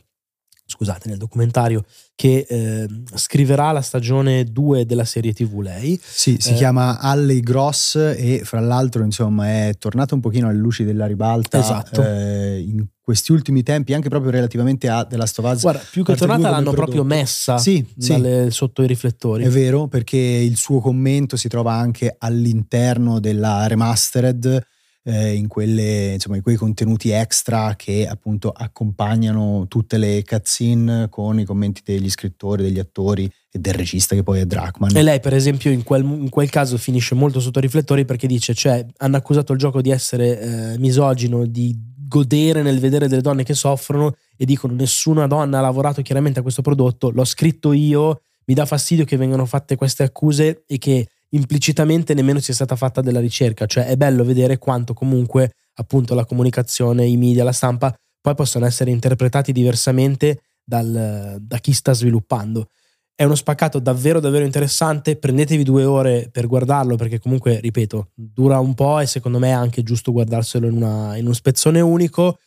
scusate, 0.71 1.09
nel 1.09 1.17
documentario, 1.17 1.83
che 2.15 2.45
eh, 2.47 2.87
scriverà 3.15 3.73
la 3.73 3.81
stagione 3.81 4.45
2 4.45 4.85
della 4.85 5.07
serie 5.07 5.33
TV 5.33 5.61
lei. 5.61 5.99
Sì, 6.03 6.37
si 6.39 6.51
eh, 6.51 6.55
chiama 6.55 6.99
Alley 7.01 7.41
Gross 7.41 7.95
e 7.97 8.43
fra 8.45 8.61
l'altro 8.61 9.03
insomma 9.03 9.49
è 9.49 9.75
tornata 9.79 10.15
un 10.15 10.21
pochino 10.21 10.49
alle 10.49 10.59
luci 10.59 10.85
della 10.85 11.07
ribalta 11.07 11.59
esatto. 11.59 12.05
eh, 12.05 12.61
in 12.61 12.87
questi 13.01 13.33
ultimi 13.33 13.63
tempi, 13.63 13.95
anche 13.95 14.11
proprio 14.11 14.31
relativamente 14.31 14.91
a 14.91 15.05
della 15.05 15.25
Stovaz. 15.25 15.63
Guarda, 15.63 15.83
più 15.91 16.05
che 16.05 16.15
tornata 16.15 16.51
l'hanno 16.51 16.73
proprio 16.73 17.03
messa 17.03 17.57
sì, 17.57 17.83
dalle, 17.95 18.45
sì. 18.45 18.51
sotto 18.51 18.83
i 18.83 18.87
riflettori. 18.87 19.45
È 19.45 19.49
vero, 19.49 19.89
perché 19.89 20.19
il 20.19 20.59
suo 20.59 20.81
commento 20.81 21.39
si 21.39 21.49
trova 21.49 21.73
anche 21.73 22.15
all'interno 22.19 23.21
della 23.21 23.67
remastered 23.67 24.63
eh, 25.09 25.35
in, 25.35 25.49
quelle, 25.49 26.13
insomma, 26.13 26.37
in 26.37 26.43
quei 26.43 26.57
contenuti 26.57 27.11
extra 27.11 27.75
che 27.77 28.07
appunto 28.07 28.51
accompagnano 28.51 29.67
tutte 29.67 29.97
le 29.97 30.23
cutscene 30.23 31.09
con 31.09 31.41
i 31.41 31.45
commenti 31.45 31.81
degli 31.83 32.11
scrittori, 32.11 32.63
degli 32.63 32.79
attori 32.79 33.31
e 33.51 33.59
del 33.59 33.73
regista 33.73 34.15
che 34.15 34.23
poi 34.23 34.41
è 34.41 34.45
Drachman. 34.47 34.95
E 34.95 35.03
lei 35.03 35.21
per 35.21 35.33
esempio 35.33 35.71
in 35.71 35.83
quel, 35.83 36.05
in 36.05 36.29
quel 36.29 36.51
caso 36.51 36.77
finisce 36.77 37.15
molto 37.15 37.41
sotto 37.41 37.59
riflettori 37.59 38.05
perché 38.05 38.27
dice 38.27 38.53
cioè 38.53 38.85
hanno 38.99 39.17
accusato 39.17 39.53
il 39.55 39.59
gioco 39.59 39.81
di 39.81 39.91
essere 39.91 40.41
eh, 40.41 40.79
misogino, 40.79 41.47
di 41.47 41.75
godere 42.07 42.63
nel 42.63 42.79
vedere 42.79 43.09
delle 43.09 43.23
donne 43.23 43.45
che 43.45 43.55
soffrono 43.55 44.15
e 44.37 44.45
dicono 44.45 44.75
nessuna 44.75 45.27
donna 45.27 45.59
ha 45.59 45.63
lavorato 45.63 46.03
chiaramente 46.03 46.41
a 46.41 46.43
questo 46.43 46.63
prodotto, 46.63 47.11
l'ho 47.11 47.25
scritto 47.25 47.73
io, 47.73 48.21
mi 48.45 48.55
dà 48.55 48.67
fastidio 48.67 49.05
che 49.05 49.17
vengano 49.17 49.47
fatte 49.47 49.77
queste 49.77 50.03
accuse 50.03 50.65
e 50.67 50.79
che 50.79 51.07
implicitamente 51.31 52.15
nemmeno 52.15 52.41
sia 52.41 52.55
stata 52.55 52.77
fatta 52.77 53.01
della 53.01 53.21
ricerca, 53.21 53.67
cioè 53.67 53.87
è 53.87 53.97
bello 53.97 54.25
vedere 54.25 54.59
quanto 54.59 54.95
comunque 54.95 55.53
appunto 55.75 56.15
la 56.15 56.25
comunicazione, 56.25 57.07
i 57.07 57.17
media, 57.17 57.45
la 57.45 57.53
stampa 57.53 57.95
poi 58.21 58.35
possono 58.35 58.67
essere 58.67 58.91
interpretati 58.91 59.53
diversamente 59.53 60.43
dal, 60.63 61.39
da 61.41 61.59
chi 61.59 61.73
sta 61.73 61.93
sviluppando. 61.93 62.69
È 63.15 63.25
uno 63.25 63.35
spaccato 63.35 63.79
davvero 63.79 64.21
davvero 64.21 64.45
interessante, 64.45 65.17
prendetevi 65.17 65.65
due 65.65 65.85
ore 65.85 66.29
per 66.31 66.47
guardarlo 66.47 66.97
perché 66.97 67.19
comunque, 67.19 67.59
ripeto, 67.59 68.11
dura 68.15 68.59
un 68.61 68.75
po' 68.75 69.01
e 69.01 69.07
secondo 69.07 69.39
me 69.39 69.49
è 69.49 69.53
anche 69.53 69.83
giusto 69.83 70.13
guardarselo 70.13 70.67
in, 70.67 70.75
una, 70.75 71.17
in 71.17 71.25
uno 71.25 71.35
spezzone 71.35 71.81
unico 71.81 72.39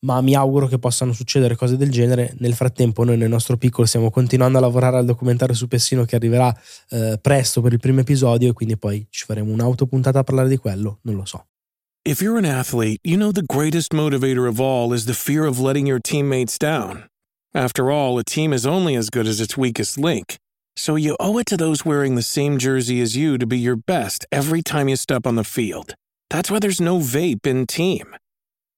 ma 0.00 0.20
mi 0.20 0.34
auguro 0.34 0.66
che 0.66 0.78
possano 0.78 1.12
succedere 1.12 1.56
cose 1.56 1.76
del 1.76 1.90
genere. 1.90 2.34
Nel 2.38 2.54
frattempo 2.54 3.04
noi 3.04 3.16
nel 3.16 3.28
nostro 3.28 3.56
piccolo 3.56 3.86
stiamo 3.86 4.10
continuando 4.10 4.58
a 4.58 4.60
lavorare 4.60 4.96
al 4.96 5.04
documentario 5.04 5.54
su 5.54 5.68
Pessino 5.68 6.04
che 6.04 6.16
arriverà 6.16 6.54
eh, 6.90 7.18
presto 7.20 7.60
per 7.60 7.72
il 7.72 7.80
primo 7.80 8.00
episodio 8.00 8.50
e 8.50 8.52
quindi 8.52 8.76
poi 8.76 9.06
ci 9.10 9.24
faremo 9.24 9.52
un'autopuntata 9.52 10.20
a 10.20 10.24
parlare 10.24 10.48
di 10.48 10.56
quello, 10.56 10.98
non 11.02 11.16
lo 11.16 11.24
so. 11.24 11.44
If 12.02 12.22
you're 12.22 12.38
an 12.38 12.46
athlete, 12.46 12.98
you 13.02 13.16
know 13.16 13.30
the 13.30 13.42
greatest 13.44 13.92
motivator 13.92 14.48
of 14.48 14.58
all 14.58 14.94
is 14.94 15.04
the 15.04 15.12
fear 15.12 15.44
of 15.44 15.58
letting 15.58 15.86
your 15.86 16.00
teammates 16.00 16.56
down. 16.56 17.04
After 17.52 17.90
all, 17.90 18.16
a 18.18 18.24
team 18.24 18.52
is 18.52 18.64
only 18.64 18.96
as 18.96 19.10
good 19.10 19.26
as 19.26 19.38
its 19.38 19.56
weakest 19.56 19.98
link. 19.98 20.38
So 20.76 20.96
you 20.96 21.16
owe 21.20 21.36
it 21.38 21.46
to 21.48 21.58
those 21.58 21.84
wearing 21.84 22.14
the 22.14 22.22
same 22.22 22.56
jersey 22.56 23.02
as 23.02 23.16
you 23.16 23.36
to 23.36 23.46
be 23.46 23.58
your 23.58 23.76
best 23.76 24.24
every 24.32 24.62
time 24.62 24.88
you 24.88 24.96
step 24.96 25.26
on 25.26 25.34
the 25.34 25.44
field. 25.44 25.94
That's 26.30 26.50
why 26.50 26.58
there's 26.58 26.80
no 26.80 27.00
vape 27.00 27.46
in 27.46 27.66
team. 27.66 28.16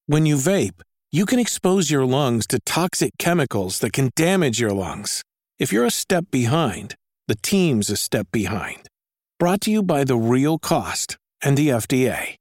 When 0.07 0.25
you 0.25 0.35
vape, 0.35 0.81
you 1.13 1.27
can 1.27 1.37
expose 1.37 1.91
your 1.91 2.05
lungs 2.07 2.47
to 2.47 2.59
toxic 2.65 3.11
chemicals 3.19 3.77
that 3.79 3.93
can 3.93 4.09
damage 4.15 4.59
your 4.59 4.71
lungs. 4.71 5.21
If 5.59 5.71
you're 5.71 5.85
a 5.85 5.91
step 5.91 6.25
behind, 6.31 6.95
the 7.27 7.35
team's 7.35 7.91
a 7.91 7.95
step 7.95 8.25
behind. 8.31 8.89
Brought 9.37 9.61
to 9.61 9.69
you 9.69 9.83
by 9.83 10.05
The 10.05 10.17
Real 10.17 10.57
Cost 10.57 11.17
and 11.43 11.55
the 11.55 11.69
FDA. 11.69 12.33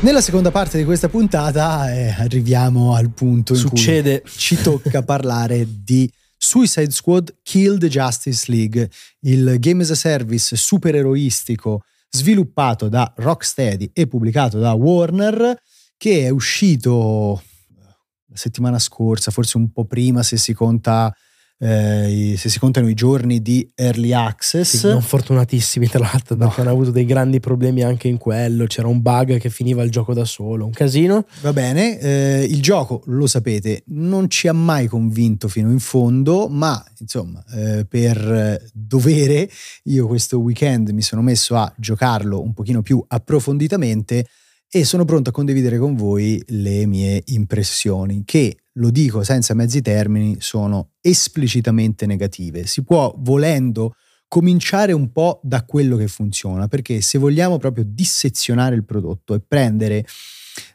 Nella 0.00 0.20
seconda 0.20 0.50
parte 0.50 0.76
di 0.76 0.84
questa 0.84 1.08
puntata 1.08 1.90
eh, 1.92 2.10
arriviamo 2.10 2.94
al 2.94 3.08
punto 3.10 3.54
in 3.54 3.58
Succede. 3.58 4.20
cui 4.20 4.30
ci 4.30 4.60
tocca 4.60 5.02
parlare 5.02 5.66
di 5.66 6.08
Suicide 6.36 6.90
Squad 6.90 7.36
Kill 7.42 7.78
the 7.78 7.88
Justice 7.88 8.52
League, 8.52 8.90
il 9.20 9.56
game 9.58 9.82
as 9.82 9.90
a 9.90 9.94
service 9.94 10.54
supereroistico 10.54 11.84
sviluppato 12.10 12.88
da 12.88 13.10
Rocksteady 13.16 13.90
e 13.94 14.06
pubblicato 14.06 14.58
da 14.58 14.74
Warner 14.74 15.58
che 15.98 16.24
è 16.24 16.30
uscito 16.30 17.42
la 17.74 18.36
settimana 18.36 18.78
scorsa, 18.78 19.30
forse 19.30 19.58
un 19.58 19.70
po' 19.70 19.84
prima 19.84 20.22
se 20.22 20.38
si 20.38 20.54
conta 20.54 21.14
eh, 21.60 22.34
se 22.36 22.48
si 22.48 22.58
contano 22.60 22.88
i 22.88 22.94
giorni 22.94 23.42
di 23.42 23.68
early 23.74 24.12
access. 24.12 24.76
Sì, 24.76 24.86
non 24.86 25.02
fortunatissimi, 25.02 25.88
tra 25.88 25.98
l'altro, 25.98 26.36
no. 26.36 26.52
hanno 26.56 26.70
avuto 26.70 26.90
dei 26.90 27.04
grandi 27.04 27.40
problemi 27.40 27.82
anche 27.82 28.08
in 28.08 28.16
quello. 28.16 28.66
C'era 28.66 28.86
un 28.86 29.02
bug 29.02 29.38
che 29.38 29.50
finiva 29.50 29.82
il 29.82 29.90
gioco 29.90 30.14
da 30.14 30.24
solo, 30.24 30.64
un 30.64 30.70
casino. 30.70 31.26
Va 31.40 31.52
bene, 31.52 31.98
eh, 31.98 32.46
il 32.48 32.62
gioco, 32.62 33.02
lo 33.06 33.26
sapete, 33.26 33.82
non 33.86 34.30
ci 34.30 34.46
ha 34.46 34.52
mai 34.52 34.86
convinto 34.86 35.48
fino 35.48 35.70
in 35.70 35.80
fondo, 35.80 36.48
ma 36.48 36.82
insomma, 36.98 37.44
eh, 37.52 37.84
per 37.84 38.62
dovere, 38.72 39.50
io 39.84 40.06
questo 40.06 40.38
weekend 40.38 40.90
mi 40.90 41.02
sono 41.02 41.22
messo 41.22 41.56
a 41.56 41.72
giocarlo 41.76 42.40
un 42.40 42.54
pochino 42.54 42.82
più 42.82 43.04
approfonditamente 43.06 44.26
e 44.70 44.84
sono 44.84 45.04
pronto 45.04 45.30
a 45.30 45.32
condividere 45.32 45.78
con 45.78 45.94
voi 45.94 46.42
le 46.48 46.86
mie 46.86 47.22
impressioni 47.26 48.22
che, 48.24 48.58
lo 48.74 48.90
dico 48.90 49.22
senza 49.24 49.54
mezzi 49.54 49.80
termini, 49.80 50.36
sono 50.40 50.90
esplicitamente 51.00 52.06
negative. 52.06 52.66
Si 52.66 52.84
può, 52.84 53.14
volendo, 53.18 53.94
cominciare 54.28 54.92
un 54.92 55.10
po' 55.10 55.40
da 55.42 55.64
quello 55.64 55.96
che 55.96 56.06
funziona, 56.06 56.68
perché 56.68 57.00
se 57.00 57.18
vogliamo 57.18 57.56
proprio 57.56 57.84
dissezionare 57.86 58.74
il 58.74 58.84
prodotto 58.84 59.34
e 59.34 59.40
prendere, 59.40 60.04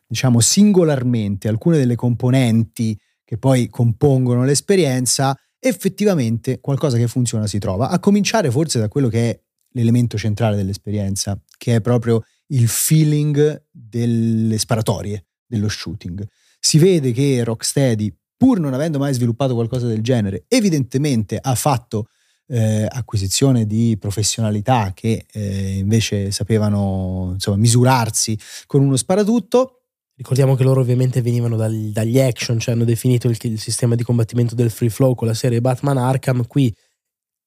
diciamo, 0.07 0.39
singolarmente 0.39 1.47
alcune 1.47 1.77
delle 1.77 1.95
componenti 1.95 2.99
che 3.23 3.37
poi 3.37 3.69
compongono 3.69 4.43
l'esperienza, 4.43 5.37
effettivamente 5.59 6.59
qualcosa 6.59 6.97
che 6.97 7.07
funziona 7.07 7.47
si 7.47 7.59
trova, 7.59 7.89
a 7.89 7.99
cominciare 7.99 8.49
forse 8.51 8.79
da 8.79 8.87
quello 8.87 9.07
che 9.07 9.29
è 9.29 9.39
l'elemento 9.75 10.17
centrale 10.17 10.55
dell'esperienza, 10.55 11.39
che 11.57 11.75
è 11.75 11.81
proprio 11.81 12.23
il 12.47 12.67
feeling 12.67 13.65
delle 13.71 14.57
sparatorie, 14.57 15.25
dello 15.45 15.69
shooting. 15.69 16.25
Si 16.59 16.77
vede 16.77 17.11
che 17.11 17.43
Rocksteady, 17.43 18.15
pur 18.37 18.59
non 18.59 18.73
avendo 18.73 18.99
mai 18.99 19.13
sviluppato 19.13 19.53
qualcosa 19.53 19.87
del 19.87 20.01
genere, 20.01 20.45
evidentemente 20.47 21.37
ha 21.41 21.55
fatto 21.55 22.07
eh, 22.47 22.85
acquisizione 22.89 23.65
di 23.65 23.97
professionalità 23.99 24.91
che 24.93 25.25
eh, 25.31 25.77
invece 25.77 26.31
sapevano 26.31 27.31
insomma, 27.33 27.57
misurarsi 27.57 28.37
con 28.65 28.81
uno 28.81 28.95
sparatutto. 28.95 29.79
Ricordiamo 30.15 30.55
che 30.55 30.63
loro 30.63 30.81
ovviamente 30.81 31.21
venivano 31.21 31.55
dal, 31.55 31.89
dagli 31.91 32.19
action, 32.19 32.59
cioè 32.59 32.75
hanno 32.75 32.83
definito 32.83 33.27
il, 33.27 33.37
il 33.41 33.59
sistema 33.59 33.95
di 33.95 34.03
combattimento 34.03 34.55
del 34.55 34.69
free 34.69 34.89
flow 34.89 35.15
con 35.15 35.27
la 35.27 35.33
serie 35.33 35.61
Batman 35.61 35.97
Arkham. 35.97 36.45
Qui 36.45 36.73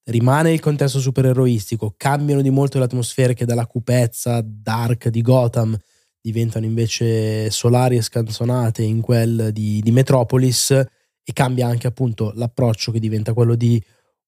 rimane 0.07 0.53
il 0.53 0.61
contesto 0.61 1.01
supereroistico, 1.01 1.95
cambiano 1.97 2.43
di 2.43 2.51
molto 2.51 2.79
le 2.79 2.85
atmosfere 2.85 3.35
che 3.35 3.45
dalla 3.45 3.67
cupezza 3.67 4.43
dark 4.45 5.09
di 5.09 5.23
Gotham 5.23 5.77
diventano 6.21 6.65
invece 6.65 7.51
solari 7.51 7.97
e 7.97 8.03
scanzonate 8.03 8.83
in 8.83 9.01
quel 9.01 9.51
di, 9.53 9.81
di 9.81 9.91
Metropolis 9.93 10.71
e 10.71 11.33
cambia 11.33 11.67
anche 11.67 11.87
appunto 11.87 12.33
l'approccio 12.35 12.93
che 12.93 12.99
diventa 12.99 13.33
quello 13.33 13.55
di 13.55 13.83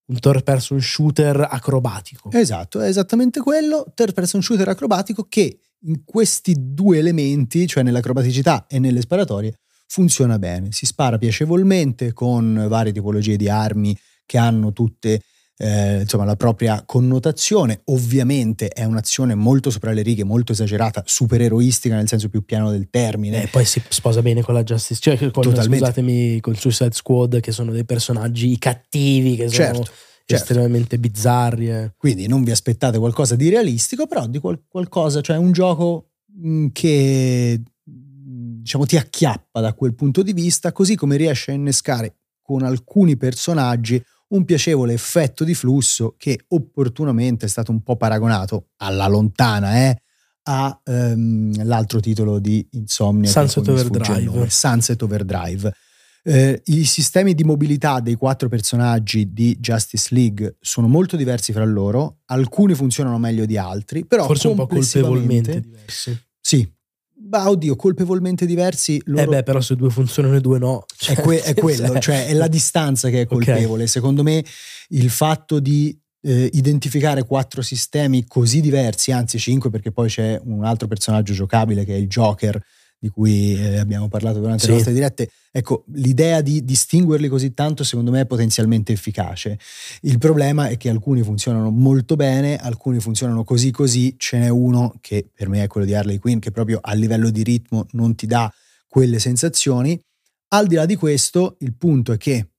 un 0.07 0.19
third 0.19 0.43
person 0.43 0.81
shooter 0.81 1.47
acrobatico. 1.49 2.31
Esatto, 2.33 2.81
è 2.81 2.89
esattamente 2.89 3.41
quello, 3.41 3.85
third 3.95 4.15
person 4.15 4.43
shooter 4.43 4.69
acrobatico 4.69 5.27
che 5.29 5.61
in 5.83 6.03
questi 6.05 6.55
due 6.57 6.99
elementi, 6.99 7.67
cioè 7.67 7.83
nell'acrobaticità 7.83 8.67
e 8.69 8.79
nelle 8.79 9.01
sparatorie, 9.01 9.59
funziona 9.87 10.39
bene. 10.39 10.73
Si 10.73 10.87
spara 10.87 11.19
piacevolmente 11.19 12.13
con 12.13 12.67
varie 12.69 12.93
tipologie 12.93 13.37
di 13.37 13.49
armi 13.49 13.97
che 14.25 14.39
hanno 14.39 14.73
tutte 14.73 15.23
eh, 15.59 16.01
insomma, 16.03 16.25
la 16.25 16.37
propria 16.37 16.83
connotazione. 16.87 17.83
Ovviamente 17.87 18.69
è 18.69 18.85
un'azione 18.85 19.35
molto 19.35 19.71
sopra 19.71 19.93
le 19.93 20.03
righe, 20.03 20.25
molto 20.25 20.53
esagerata, 20.53 21.03
supereroistica 21.05 21.97
nel 21.97 22.09
senso 22.09 22.29
più 22.29 22.45
piano 22.45 22.71
del 22.71 22.89
termine. 22.89 23.43
E 23.43 23.49
poi 23.49 23.65
si 23.65 23.83
sposa 23.89 24.23
bene 24.23 24.43
con 24.43 24.55
la 24.55 24.63
Justice, 24.63 25.01
cioè 25.01 25.31
con, 25.31 25.43
scusatemi, 25.43 26.41
con 26.41 26.55
Suicide 26.55 26.93
Squad, 26.93 27.41
che 27.41 27.53
sono 27.53 27.73
dei 27.73 27.85
personaggi 27.85 28.57
cattivi, 28.59 29.35
che 29.35 29.49
sono 29.49 29.65
certo, 29.65 29.85
certo. 29.85 30.35
estremamente 30.35 30.99
bizzarri. 30.99 31.71
Eh. 31.71 31.93
Quindi 31.97 32.29
non 32.29 32.45
vi 32.45 32.53
aspettate 32.53 32.99
qualcosa 32.99 33.35
di 33.35 33.49
realistico, 33.49 34.07
però 34.07 34.27
di 34.27 34.39
qual- 34.39 34.63
qualcosa, 34.69 35.21
cioè 35.21 35.37
un 35.37 35.51
gioco 35.51 36.13
mh, 36.41 36.69
che 36.73 37.61
diciamo 37.85 38.87
ti 38.87 38.97
acchiappa 38.97 39.61
da 39.61 39.73
quel 39.73 39.95
punto 39.95 40.23
di 40.23 40.33
vista, 40.33 40.71
così 40.71 40.95
come 40.95 41.17
riesce 41.17 41.51
a 41.51 41.55
innescare 41.55 42.15
con 42.43 42.63
alcuni 42.63 43.17
personaggi 43.17 44.03
un 44.29 44.45
piacevole 44.45 44.93
effetto 44.93 45.45
di 45.45 45.55
flusso 45.55 46.15
che 46.19 46.41
opportunamente 46.49 47.47
è 47.47 47.49
stato 47.49 47.71
un 47.71 47.83
po' 47.83 47.97
paragonato 47.97 48.69
alla 48.77 49.07
lontana, 49.07 49.89
eh, 49.89 50.03
all'altro 50.43 51.99
um, 51.99 52.03
titolo 52.03 52.39
di 52.39 52.67
Insomnia 52.73 53.31
Sunset 53.31 53.69
Overdrive. 53.69 54.49
Sunset 54.49 55.03
Overdrive. 55.03 55.73
Eh, 56.23 56.61
I 56.67 56.85
sistemi 56.85 57.35
di 57.35 57.45
mobilità 57.45 58.01
dei 58.01 58.15
quattro 58.15 58.49
personaggi 58.49 59.33
di 59.33 59.57
Justice 59.59 60.09
League 60.11 60.57
sono 60.61 60.89
molto 60.89 61.17
diversi 61.17 61.53
fra 61.53 61.65
loro, 61.65 62.19
alcuni 62.27 62.75
funzionano 62.75 63.19
meglio 63.19 63.47
di 63.47 63.57
altri, 63.57 64.05
però 64.05 64.27
forse 64.27 64.49
un 64.49 64.57
po' 64.57 64.67
colpevolmente 64.67 65.61
diversi. 65.61 66.19
Sì, 66.41 66.71
bah, 67.19 67.51
oddio, 67.51 67.77
colpevolmente 67.77 68.47
diversi. 68.47 69.01
Loro... 69.07 69.23
Eh 69.23 69.27
beh, 69.27 69.43
però 69.43 69.61
se 69.61 69.75
due 69.77 69.91
funzionano 69.91 70.37
e 70.37 70.41
due 70.41 70.59
no. 70.59 70.85
Cioè, 70.97 71.17
è, 71.17 71.21
que- 71.21 71.43
è 71.43 71.55
quello, 71.55 71.99
cioè 71.99 72.27
è 72.27 72.33
la 72.33 72.49
distanza 72.49 73.09
che 73.11 73.23
è 73.23 73.27
colpevole. 73.27 73.83
Okay. 73.83 73.87
Secondo 73.87 74.23
me 74.23 74.45
il 74.91 75.11
fatto 75.11 75.61
di 75.61 75.97
eh, 76.23 76.51
identificare 76.53 77.25
quattro 77.25 77.63
sistemi 77.63 78.27
così 78.27 78.61
diversi, 78.61 79.13
anzi 79.13 79.39
cinque, 79.39 79.71
perché 79.71 79.93
poi 79.93 80.09
c'è 80.09 80.41
un 80.45 80.65
altro 80.65 80.89
personaggio 80.89 81.33
giocabile 81.33 81.85
che 81.85 81.95
è 81.95 81.99
il 81.99 82.09
Joker, 82.09 82.61
di 82.99 83.09
cui 83.09 83.55
eh, 83.55 83.79
abbiamo 83.79 84.09
parlato 84.09 84.39
durante 84.39 84.63
sì. 84.63 84.69
le 84.69 84.75
nostre 84.75 84.93
dirette, 84.93 85.31
Ecco, 85.51 85.85
l'idea 85.95 86.41
di 86.41 86.65
distinguerli 86.65 87.29
così 87.29 87.55
tanto 87.55 87.83
secondo 87.83 88.11
me 88.11 88.21
è 88.21 88.27
potenzialmente 88.27 88.93
efficace. 88.93 89.59
Il 90.03 90.19
problema 90.19 90.69
è 90.69 90.77
che 90.77 90.91
alcuni 90.91 91.23
funzionano 91.23 91.71
molto 91.71 92.17
bene, 92.17 92.57
alcuni 92.59 93.01
funzionano 93.01 93.45
così 93.45 93.71
così, 93.71 94.15
ce 94.19 94.39
n'è 94.39 94.49
uno 94.49 94.95
che 95.01 95.29
per 95.33 95.49
me 95.49 95.63
è 95.63 95.67
quello 95.67 95.87
di 95.87 95.95
Harley 95.95 96.19
Quinn 96.19 96.39
che 96.39 96.51
proprio 96.51 96.79
a 96.83 96.93
livello 96.93 97.31
di 97.31 97.43
ritmo 97.43 97.87
non 97.93 98.15
ti 98.15 98.27
dà 98.27 98.53
quelle 98.87 99.19
sensazioni. 99.19 99.99
Al 100.49 100.67
di 100.67 100.75
là 100.75 100.87
di 100.87 100.97
questo, 100.97 101.57
il 101.61 101.75
punto 101.75 102.13
è 102.13 102.17
che 102.17 102.51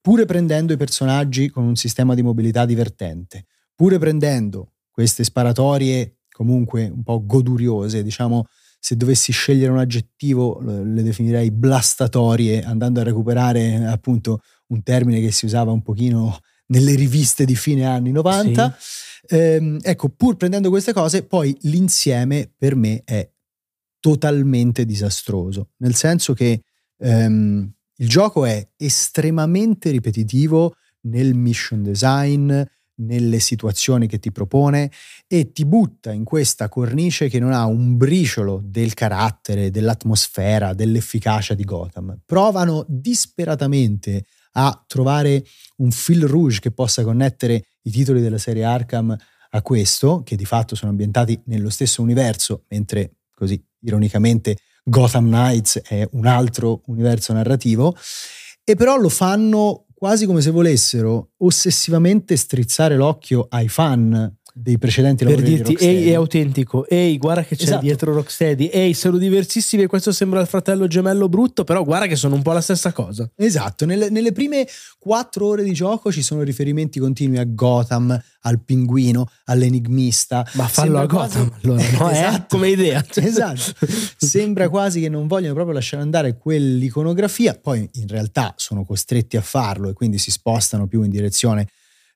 pure 0.00 0.26
prendendo 0.26 0.72
i 0.72 0.76
personaggi 0.76 1.48
con 1.48 1.64
un 1.64 1.76
sistema 1.76 2.14
di 2.14 2.22
mobilità 2.22 2.66
divertente, 2.66 3.46
pure 3.74 3.98
prendendo 3.98 4.72
queste 4.90 5.24
sparatorie 5.24 6.18
comunque 6.30 6.84
un 6.84 7.02
po' 7.02 7.24
goduriose, 7.24 8.02
diciamo 8.02 8.46
se 8.84 8.98
dovessi 8.98 9.32
scegliere 9.32 9.72
un 9.72 9.78
aggettivo 9.78 10.60
le 10.60 11.02
definirei 11.02 11.50
blastatorie, 11.50 12.62
andando 12.62 13.00
a 13.00 13.02
recuperare 13.02 13.76
appunto 13.86 14.42
un 14.66 14.82
termine 14.82 15.22
che 15.22 15.32
si 15.32 15.46
usava 15.46 15.70
un 15.70 15.80
pochino 15.80 16.38
nelle 16.66 16.94
riviste 16.94 17.46
di 17.46 17.56
fine 17.56 17.86
anni 17.86 18.12
90. 18.12 18.76
Sì. 18.78 19.36
Ehm, 19.36 19.78
ecco, 19.80 20.10
pur 20.10 20.36
prendendo 20.36 20.68
queste 20.68 20.92
cose, 20.92 21.22
poi 21.22 21.56
l'insieme 21.62 22.52
per 22.54 22.76
me 22.76 23.00
è 23.06 23.26
totalmente 24.00 24.84
disastroso, 24.84 25.70
nel 25.78 25.94
senso 25.94 26.34
che 26.34 26.64
ehm, 26.98 27.72
il 27.96 28.08
gioco 28.10 28.44
è 28.44 28.68
estremamente 28.76 29.88
ripetitivo 29.92 30.76
nel 31.06 31.32
mission 31.32 31.82
design, 31.82 32.60
nelle 32.96 33.40
situazioni 33.40 34.06
che 34.06 34.18
ti 34.18 34.30
propone 34.30 34.90
e 35.26 35.52
ti 35.52 35.64
butta 35.64 36.12
in 36.12 36.24
questa 36.24 36.68
cornice 36.68 37.28
che 37.28 37.38
non 37.38 37.52
ha 37.52 37.66
un 37.66 37.96
briciolo 37.96 38.60
del 38.64 38.94
carattere, 38.94 39.70
dell'atmosfera, 39.70 40.74
dell'efficacia 40.74 41.54
di 41.54 41.64
Gotham. 41.64 42.20
Provano 42.24 42.84
disperatamente 42.88 44.26
a 44.52 44.84
trovare 44.86 45.44
un 45.78 45.90
fil 45.90 46.26
rouge 46.26 46.60
che 46.60 46.70
possa 46.70 47.02
connettere 47.02 47.64
i 47.82 47.90
titoli 47.90 48.20
della 48.20 48.38
serie 48.38 48.64
Arkham 48.64 49.16
a 49.50 49.62
questo, 49.62 50.22
che 50.22 50.36
di 50.36 50.44
fatto 50.44 50.74
sono 50.74 50.90
ambientati 50.90 51.40
nello 51.46 51.70
stesso 51.70 52.02
universo, 52.02 52.64
mentre 52.68 53.16
così 53.34 53.62
ironicamente 53.80 54.56
Gotham 54.84 55.26
Knights 55.26 55.80
è 55.82 56.06
un 56.12 56.26
altro 56.26 56.82
universo 56.86 57.32
narrativo, 57.32 57.96
e 58.64 58.76
però 58.76 58.96
lo 58.96 59.08
fanno 59.08 59.83
quasi 59.94 60.26
come 60.26 60.40
se 60.40 60.50
volessero 60.50 61.30
ossessivamente 61.38 62.36
strizzare 62.36 62.96
l'occhio 62.96 63.46
ai 63.48 63.68
fan 63.68 64.36
dei 64.56 64.78
precedenti 64.78 65.24
per 65.24 65.42
dirti 65.42 65.74
ehi 65.74 66.10
è 66.10 66.14
autentico 66.14 66.86
ehi 66.86 67.18
guarda 67.18 67.42
che 67.42 67.56
c'è 67.56 67.64
esatto. 67.64 67.80
dietro 67.80 68.12
Rocksteady 68.12 68.66
ehi 68.66 68.94
sono 68.94 69.18
diversissimi 69.18 69.82
e 69.82 69.86
questo 69.88 70.12
sembra 70.12 70.40
il 70.40 70.46
fratello 70.46 70.86
gemello 70.86 71.28
brutto 71.28 71.64
però 71.64 71.82
guarda 71.82 72.06
che 72.06 72.14
sono 72.14 72.36
un 72.36 72.42
po' 72.42 72.52
la 72.52 72.60
stessa 72.60 72.92
cosa 72.92 73.28
esatto 73.34 73.84
nelle, 73.84 74.10
nelle 74.10 74.30
prime 74.30 74.64
quattro 74.96 75.46
ore 75.46 75.64
di 75.64 75.72
gioco 75.72 76.12
ci 76.12 76.22
sono 76.22 76.42
riferimenti 76.42 77.00
continui 77.00 77.38
a 77.38 77.44
Gotham 77.44 78.16
al 78.42 78.60
pinguino 78.60 79.26
all'enigmista 79.46 80.46
ma 80.52 80.68
fallo 80.68 81.00
a 81.00 81.06
Gotham 81.06 81.48
quasi... 81.48 81.66
allora 81.66 81.90
no? 81.90 82.10
Eh? 82.14 82.18
esatto. 82.18 82.56
come 82.56 82.68
idea 82.68 83.04
esatto 83.12 83.86
sembra 84.16 84.68
quasi 84.68 85.00
che 85.00 85.08
non 85.08 85.26
vogliono 85.26 85.54
proprio 85.54 85.74
lasciare 85.74 86.00
andare 86.00 86.38
quell'iconografia 86.38 87.58
poi 87.60 87.90
in 87.94 88.06
realtà 88.06 88.54
sono 88.56 88.84
costretti 88.84 89.36
a 89.36 89.42
farlo 89.42 89.88
e 89.88 89.94
quindi 89.94 90.18
si 90.18 90.30
spostano 90.30 90.86
più 90.86 91.02
in 91.02 91.10
direzione 91.10 91.66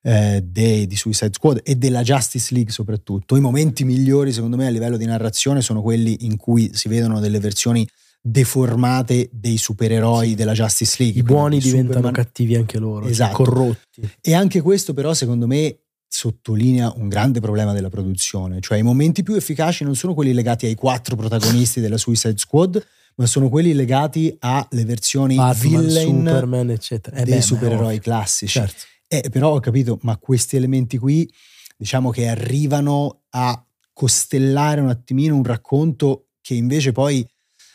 eh, 0.01 0.41
dei, 0.43 0.87
di 0.87 0.95
Suicide 0.95 1.31
Squad 1.33 1.61
e 1.63 1.75
della 1.75 2.01
Justice 2.01 2.53
League 2.53 2.71
soprattutto. 2.71 3.35
I 3.35 3.41
momenti 3.41 3.83
migliori 3.83 4.31
secondo 4.31 4.57
me 4.57 4.67
a 4.67 4.69
livello 4.69 4.97
di 4.97 5.05
narrazione 5.05 5.61
sono 5.61 5.81
quelli 5.81 6.25
in 6.25 6.37
cui 6.37 6.71
si 6.73 6.87
vedono 6.87 7.19
delle 7.19 7.39
versioni 7.39 7.87
deformate 8.21 9.29
dei 9.31 9.57
supereroi 9.57 10.35
della 10.35 10.53
Justice 10.53 10.95
League. 10.99 11.19
I 11.19 11.23
buoni 11.23 11.59
diventano 11.59 11.99
Superman. 11.99 12.13
cattivi 12.13 12.55
anche 12.55 12.77
loro, 12.77 13.03
cioè 13.03 13.11
esatto. 13.11 13.43
corrotti. 13.43 14.09
E 14.21 14.33
anche 14.33 14.61
questo 14.61 14.93
però 14.93 15.13
secondo 15.13 15.47
me 15.47 15.79
sottolinea 16.11 16.91
un 16.95 17.07
grande 17.07 17.39
problema 17.39 17.71
della 17.71 17.89
produzione, 17.89 18.59
cioè 18.61 18.77
i 18.77 18.83
momenti 18.83 19.23
più 19.23 19.35
efficaci 19.35 19.83
non 19.83 19.95
sono 19.95 20.13
quelli 20.13 20.33
legati 20.33 20.65
ai 20.65 20.75
quattro 20.75 21.15
protagonisti 21.15 21.79
della 21.79 21.97
Suicide 21.97 22.37
Squad, 22.37 22.83
ma 23.15 23.25
sono 23.25 23.47
quelli 23.47 23.73
legati 23.73 24.35
alle 24.39 24.85
versioni 24.85 25.35
Batman, 25.35 25.81
villain 25.81 26.07
Superman, 26.07 26.69
eccetera. 26.71 27.17
Eh 27.17 27.23
dei 27.25 27.35
beh, 27.35 27.41
supereroi 27.41 27.99
classici. 27.99 28.59
Certo. 28.59 28.83
Eh, 29.11 29.29
però 29.31 29.55
ho 29.55 29.59
capito, 29.59 29.97
ma 30.03 30.17
questi 30.17 30.55
elementi 30.55 30.99
qui, 30.99 31.27
diciamo 31.75 32.11
che 32.11 32.27
arrivano 32.27 33.23
a 33.31 33.65
costellare 33.91 34.81
un 34.81 34.89
attimino 34.89 35.35
un 35.35 35.43
racconto 35.43 36.27
che 36.41 36.53
invece 36.53 36.91
poi 36.91 37.27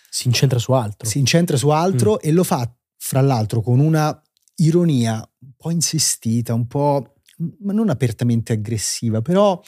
si 0.08 0.28
incentra 0.28 0.60
su 0.60 0.70
altro. 0.72 1.08
Si 1.08 1.18
incentra 1.18 1.56
su 1.56 1.70
altro 1.70 2.12
mm. 2.12 2.18
e 2.20 2.30
lo 2.30 2.44
fa, 2.44 2.72
fra 2.96 3.20
l'altro, 3.20 3.60
con 3.60 3.80
una 3.80 4.16
ironia 4.58 5.14
un 5.40 5.52
po' 5.56 5.72
insistita, 5.72 6.54
un 6.54 6.68
po' 6.68 7.14
ma 7.60 7.72
non 7.72 7.88
apertamente 7.88 8.52
aggressiva, 8.52 9.20
però 9.20 9.60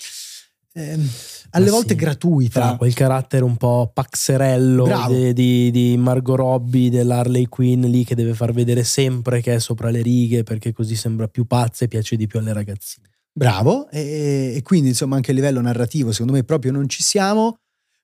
ehm, 0.77 1.09
alle 1.51 1.71
volte 1.71 1.95
sì, 1.95 2.01
gratuita. 2.01 2.61
Tra 2.61 2.77
quel 2.77 2.95
carattere 2.95 3.45
un 3.45 3.57
po' 3.57 3.91
paxerello 3.93 4.87
di, 5.09 5.33
di, 5.33 5.71
di, 5.71 5.97
Margot 5.97 6.37
Robbie, 6.37 6.91
dell'Harley 6.91 7.47
Quinn 7.47 7.85
lì 7.87 8.05
che 8.05 8.15
deve 8.15 8.35
far 8.35 8.53
vedere 8.53 8.85
sempre 8.85 9.41
che 9.41 9.55
è 9.55 9.59
sopra 9.59 9.91
le 9.91 10.03
righe 10.03 10.43
perché 10.43 10.73
così 10.73 10.95
sembra 10.95 11.29
più 11.29 11.47
pazza 11.47 11.85
e 11.85 11.89
piace 11.89 12.17
di 12.17 12.27
più 12.27 12.39
alle 12.39 12.53
ragazzine. 12.53 13.09
Bravo, 13.33 13.89
e, 13.91 14.55
e 14.57 14.63
quindi 14.63 14.89
insomma 14.89 15.17
anche 15.17 15.31
a 15.31 15.35
livello 15.35 15.61
narrativo 15.61 16.11
secondo 16.11 16.33
me 16.33 16.45
proprio 16.45 16.73
non 16.73 16.89
ci 16.89 17.03
siamo. 17.03 17.59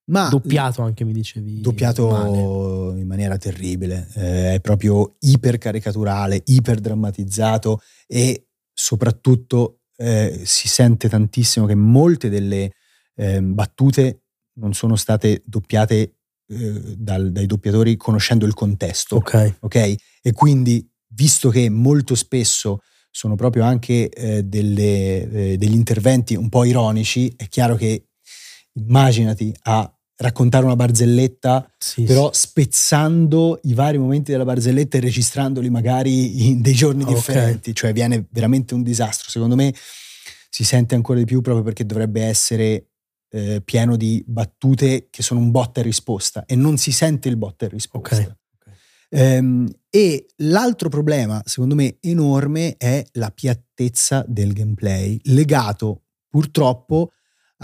Ma 0.05 0.29
doppiato 0.29 0.83
anche 0.83 1.05
mi 1.05 1.13
dicevi. 1.13 1.61
Doppiato 1.61 2.09
male. 2.11 3.01
in 3.01 3.07
maniera 3.07 3.37
terribile, 3.39 4.09
eh, 4.17 4.55
è 4.55 4.61
proprio 4.61 5.15
ipercaricaturale, 5.21 6.43
iperdrammatizzato 6.45 7.81
e 8.09 8.49
soprattutto 8.73 9.82
eh, 10.03 10.41
si 10.45 10.69
sente 10.69 11.09
tantissimo 11.09 11.65
che 11.67 11.77
molte 11.77 12.29
delle 12.29 12.73
eh, 13.15 13.41
battute 13.41 14.23
non 14.55 14.75
sono 14.75 14.97
state 14.97 15.43
doppiate 15.47 16.17
eh, 16.49 16.97
dal, 16.97 17.31
dai 17.31 17.47
doppiatori 17.47 17.97
conoscendo 17.97 18.45
il 18.45 18.55
contesto. 18.55 19.17
Ok. 19.17 19.59
okay? 19.61 19.97
E 20.21 20.33
quindi, 20.33 20.87
visto 21.15 21.51
che 21.51 21.71
molto 21.71 22.15
spesso 22.15 22.81
sono 23.11 23.37
proprio 23.37 23.65
anche 23.65 24.09
eh, 24.09 24.43
delle, 24.43 25.31
eh, 25.31 25.57
degli 25.57 25.75
interventi 25.75 26.35
un 26.35 26.49
po' 26.49 26.65
ironici, 26.65 27.33
è 27.37 27.47
chiaro 27.49 27.77
che 27.77 28.09
immaginati 28.75 29.55
a 29.62 29.95
raccontare 30.23 30.65
una 30.65 30.77
barzelletta, 30.77 31.71
sì, 31.77 32.05
però 32.05 32.33
sì. 32.33 32.41
spezzando 32.41 33.61
i 33.65 33.75
vari 33.75 33.99
momenti 33.99 34.31
della 34.31 34.45
barzelletta 34.45 34.97
e 34.97 35.01
registrandoli 35.01 35.69
magari 35.69 36.49
in 36.49 36.63
dei 36.63 36.73
giorni 36.73 37.03
okay. 37.03 37.15
differenti, 37.15 37.75
cioè 37.75 37.93
viene 37.93 38.25
veramente 38.31 38.75
un 38.75 38.83
disastro. 38.83 39.29
Secondo 39.29 39.55
me 39.55 39.75
si 40.49 40.65
sente 40.65 40.95
ancora 40.95 41.19
di 41.19 41.25
più 41.25 41.41
proprio 41.41 41.65
perché 41.65 41.85
dovrebbe 41.85 42.23
essere 42.23 42.87
eh, 43.31 43.61
pieno 43.65 43.97
di 43.97 44.23
battute 44.27 45.09
che 45.11 45.23
sono 45.23 45.41
un 45.41 45.51
botta 45.51 45.81
e 45.81 45.83
risposta 45.83 46.45
e 46.47 46.55
non 46.55 46.77
si 46.77 46.93
sente 46.93 47.29
il 47.29 47.37
botta 47.37 47.67
e 47.67 47.69
risposta. 47.69 48.17
Okay. 48.17 48.37
Ehm, 49.15 49.69
e 49.91 50.27
l'altro 50.37 50.89
problema, 50.89 51.43
secondo 51.45 51.75
me, 51.75 51.97
enorme 52.01 52.77
è 52.79 53.05
la 53.13 53.31
piattezza 53.31 54.25
del 54.27 54.53
gameplay, 54.53 55.19
legato 55.25 56.05
purtroppo 56.29 57.13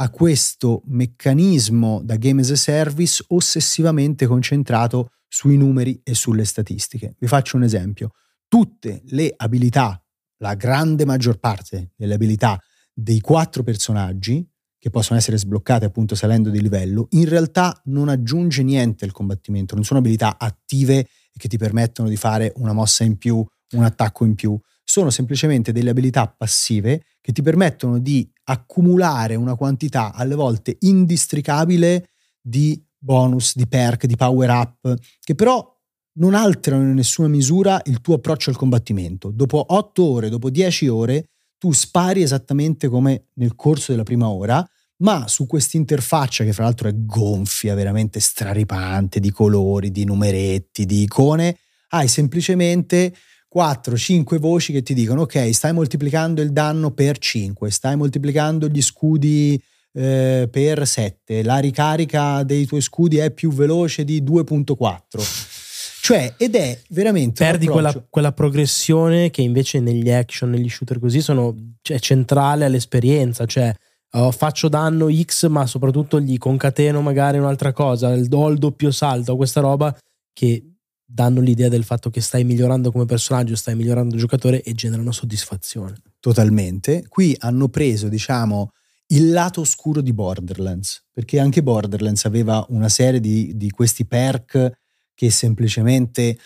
a 0.00 0.10
questo 0.10 0.82
meccanismo 0.86 2.00
da 2.02 2.16
game 2.16 2.40
as 2.40 2.50
a 2.50 2.56
service 2.56 3.24
ossessivamente 3.28 4.26
concentrato 4.26 5.10
sui 5.26 5.56
numeri 5.56 6.00
e 6.04 6.14
sulle 6.14 6.44
statistiche. 6.44 7.14
Vi 7.18 7.26
faccio 7.26 7.56
un 7.56 7.64
esempio. 7.64 8.12
Tutte 8.46 9.02
le 9.06 9.32
abilità, 9.36 10.00
la 10.38 10.54
grande 10.54 11.04
maggior 11.04 11.38
parte 11.38 11.92
delle 11.96 12.14
abilità 12.14 12.60
dei 12.92 13.20
quattro 13.20 13.62
personaggi, 13.62 14.46
che 14.78 14.90
possono 14.90 15.18
essere 15.18 15.36
sbloccate 15.36 15.84
appunto 15.84 16.14
salendo 16.14 16.50
di 16.50 16.62
livello, 16.62 17.08
in 17.10 17.28
realtà 17.28 17.80
non 17.86 18.08
aggiunge 18.08 18.62
niente 18.62 19.04
al 19.04 19.10
combattimento, 19.10 19.74
non 19.74 19.82
sono 19.82 19.98
abilità 19.98 20.38
attive 20.38 21.08
che 21.36 21.48
ti 21.48 21.58
permettono 21.58 22.08
di 22.08 22.16
fare 22.16 22.52
una 22.56 22.72
mossa 22.72 23.02
in 23.02 23.18
più, 23.18 23.44
un 23.72 23.82
attacco 23.82 24.24
in 24.24 24.36
più, 24.36 24.58
sono 24.84 25.10
semplicemente 25.10 25.72
delle 25.72 25.90
abilità 25.90 26.28
passive 26.28 27.04
che 27.20 27.32
ti 27.32 27.42
permettono 27.42 27.98
di 27.98 28.30
accumulare 28.50 29.34
una 29.34 29.54
quantità 29.54 30.12
alle 30.12 30.34
volte 30.34 30.76
indistricabile 30.80 32.10
di 32.40 32.82
bonus, 32.96 33.54
di 33.54 33.66
perk, 33.66 34.06
di 34.06 34.16
power 34.16 34.50
up, 34.50 34.94
che 35.20 35.34
però 35.34 35.76
non 36.14 36.34
alterano 36.34 36.82
in 36.82 36.94
nessuna 36.94 37.28
misura 37.28 37.80
il 37.84 38.00
tuo 38.00 38.14
approccio 38.14 38.50
al 38.50 38.56
combattimento. 38.56 39.30
Dopo 39.30 39.64
8 39.68 40.04
ore, 40.04 40.28
dopo 40.30 40.50
10 40.50 40.88
ore, 40.88 41.28
tu 41.58 41.72
spari 41.72 42.22
esattamente 42.22 42.88
come 42.88 43.28
nel 43.34 43.54
corso 43.54 43.92
della 43.92 44.02
prima 44.02 44.28
ora, 44.28 44.66
ma 45.00 45.28
su 45.28 45.46
questa 45.46 45.76
interfaccia 45.76 46.42
che 46.42 46.52
fra 46.52 46.64
l'altro 46.64 46.88
è 46.88 46.92
gonfia, 46.96 47.74
veramente 47.74 48.18
straripante, 48.18 49.20
di 49.20 49.30
colori, 49.30 49.92
di 49.92 50.04
numeretti, 50.04 50.86
di 50.86 51.02
icone, 51.02 51.56
hai 51.90 52.08
semplicemente 52.08 53.14
4-5 53.54 54.38
voci 54.38 54.72
che 54.72 54.82
ti 54.82 54.94
dicono 54.94 55.22
ok, 55.22 55.54
stai 55.54 55.72
moltiplicando 55.72 56.42
il 56.42 56.52
danno 56.52 56.90
per 56.90 57.18
5, 57.18 57.70
stai 57.70 57.96
moltiplicando 57.96 58.68
gli 58.68 58.82
scudi 58.82 59.60
eh, 59.92 60.48
per 60.50 60.86
7, 60.86 61.42
la 61.42 61.58
ricarica 61.58 62.42
dei 62.42 62.66
tuoi 62.66 62.80
scudi 62.80 63.16
è 63.16 63.30
più 63.30 63.50
veloce 63.52 64.04
di 64.04 64.22
2.4 64.22 65.56
Cioè, 66.00 66.34
ed 66.36 66.54
è 66.54 66.78
veramente... 66.90 67.44
Perdi 67.44 67.66
quella, 67.66 67.92
quella, 68.08 68.32
progressione 68.32 69.30
che 69.30 69.42
invece 69.42 69.80
negli 69.80 70.10
action, 70.10 70.50
negli 70.50 70.68
shooter 70.68 70.98
così, 70.98 71.20
sono, 71.20 71.54
cioè, 71.82 71.96
è 71.96 72.00
centrale 72.00 72.64
all'esperienza. 72.64 73.44
Cioè, 73.44 73.74
oh, 74.12 74.30
faccio 74.30 74.68
danno 74.68 75.08
X, 75.10 75.48
ma 75.48 75.66
soprattutto 75.66 76.20
gli 76.20 76.38
concateno 76.38 77.02
magari 77.02 77.38
un'altra 77.38 77.72
cosa, 77.72 78.08
ho 78.08 78.48
il 78.48 78.58
doppio 78.58 78.90
salto, 78.90 79.36
questa 79.36 79.60
roba 79.60 79.94
che 80.32 80.77
danno 81.10 81.40
l'idea 81.40 81.68
del 81.68 81.84
fatto 81.84 82.10
che 82.10 82.20
stai 82.20 82.44
migliorando 82.44 82.92
come 82.92 83.06
personaggio, 83.06 83.56
stai 83.56 83.74
migliorando 83.74 84.14
il 84.14 84.20
giocatore 84.20 84.62
e 84.62 84.74
generano 84.74 85.10
soddisfazione. 85.10 86.02
Totalmente. 86.20 87.06
Qui 87.08 87.34
hanno 87.38 87.68
preso, 87.68 88.08
diciamo, 88.08 88.72
il 89.08 89.30
lato 89.30 89.62
oscuro 89.62 90.02
di 90.02 90.12
Borderlands, 90.12 91.06
perché 91.10 91.38
anche 91.38 91.62
Borderlands 91.62 92.26
aveva 92.26 92.64
una 92.68 92.90
serie 92.90 93.20
di, 93.20 93.56
di 93.56 93.70
questi 93.70 94.04
perk 94.04 94.70
che 95.14 95.30
semplicemente 95.30 96.36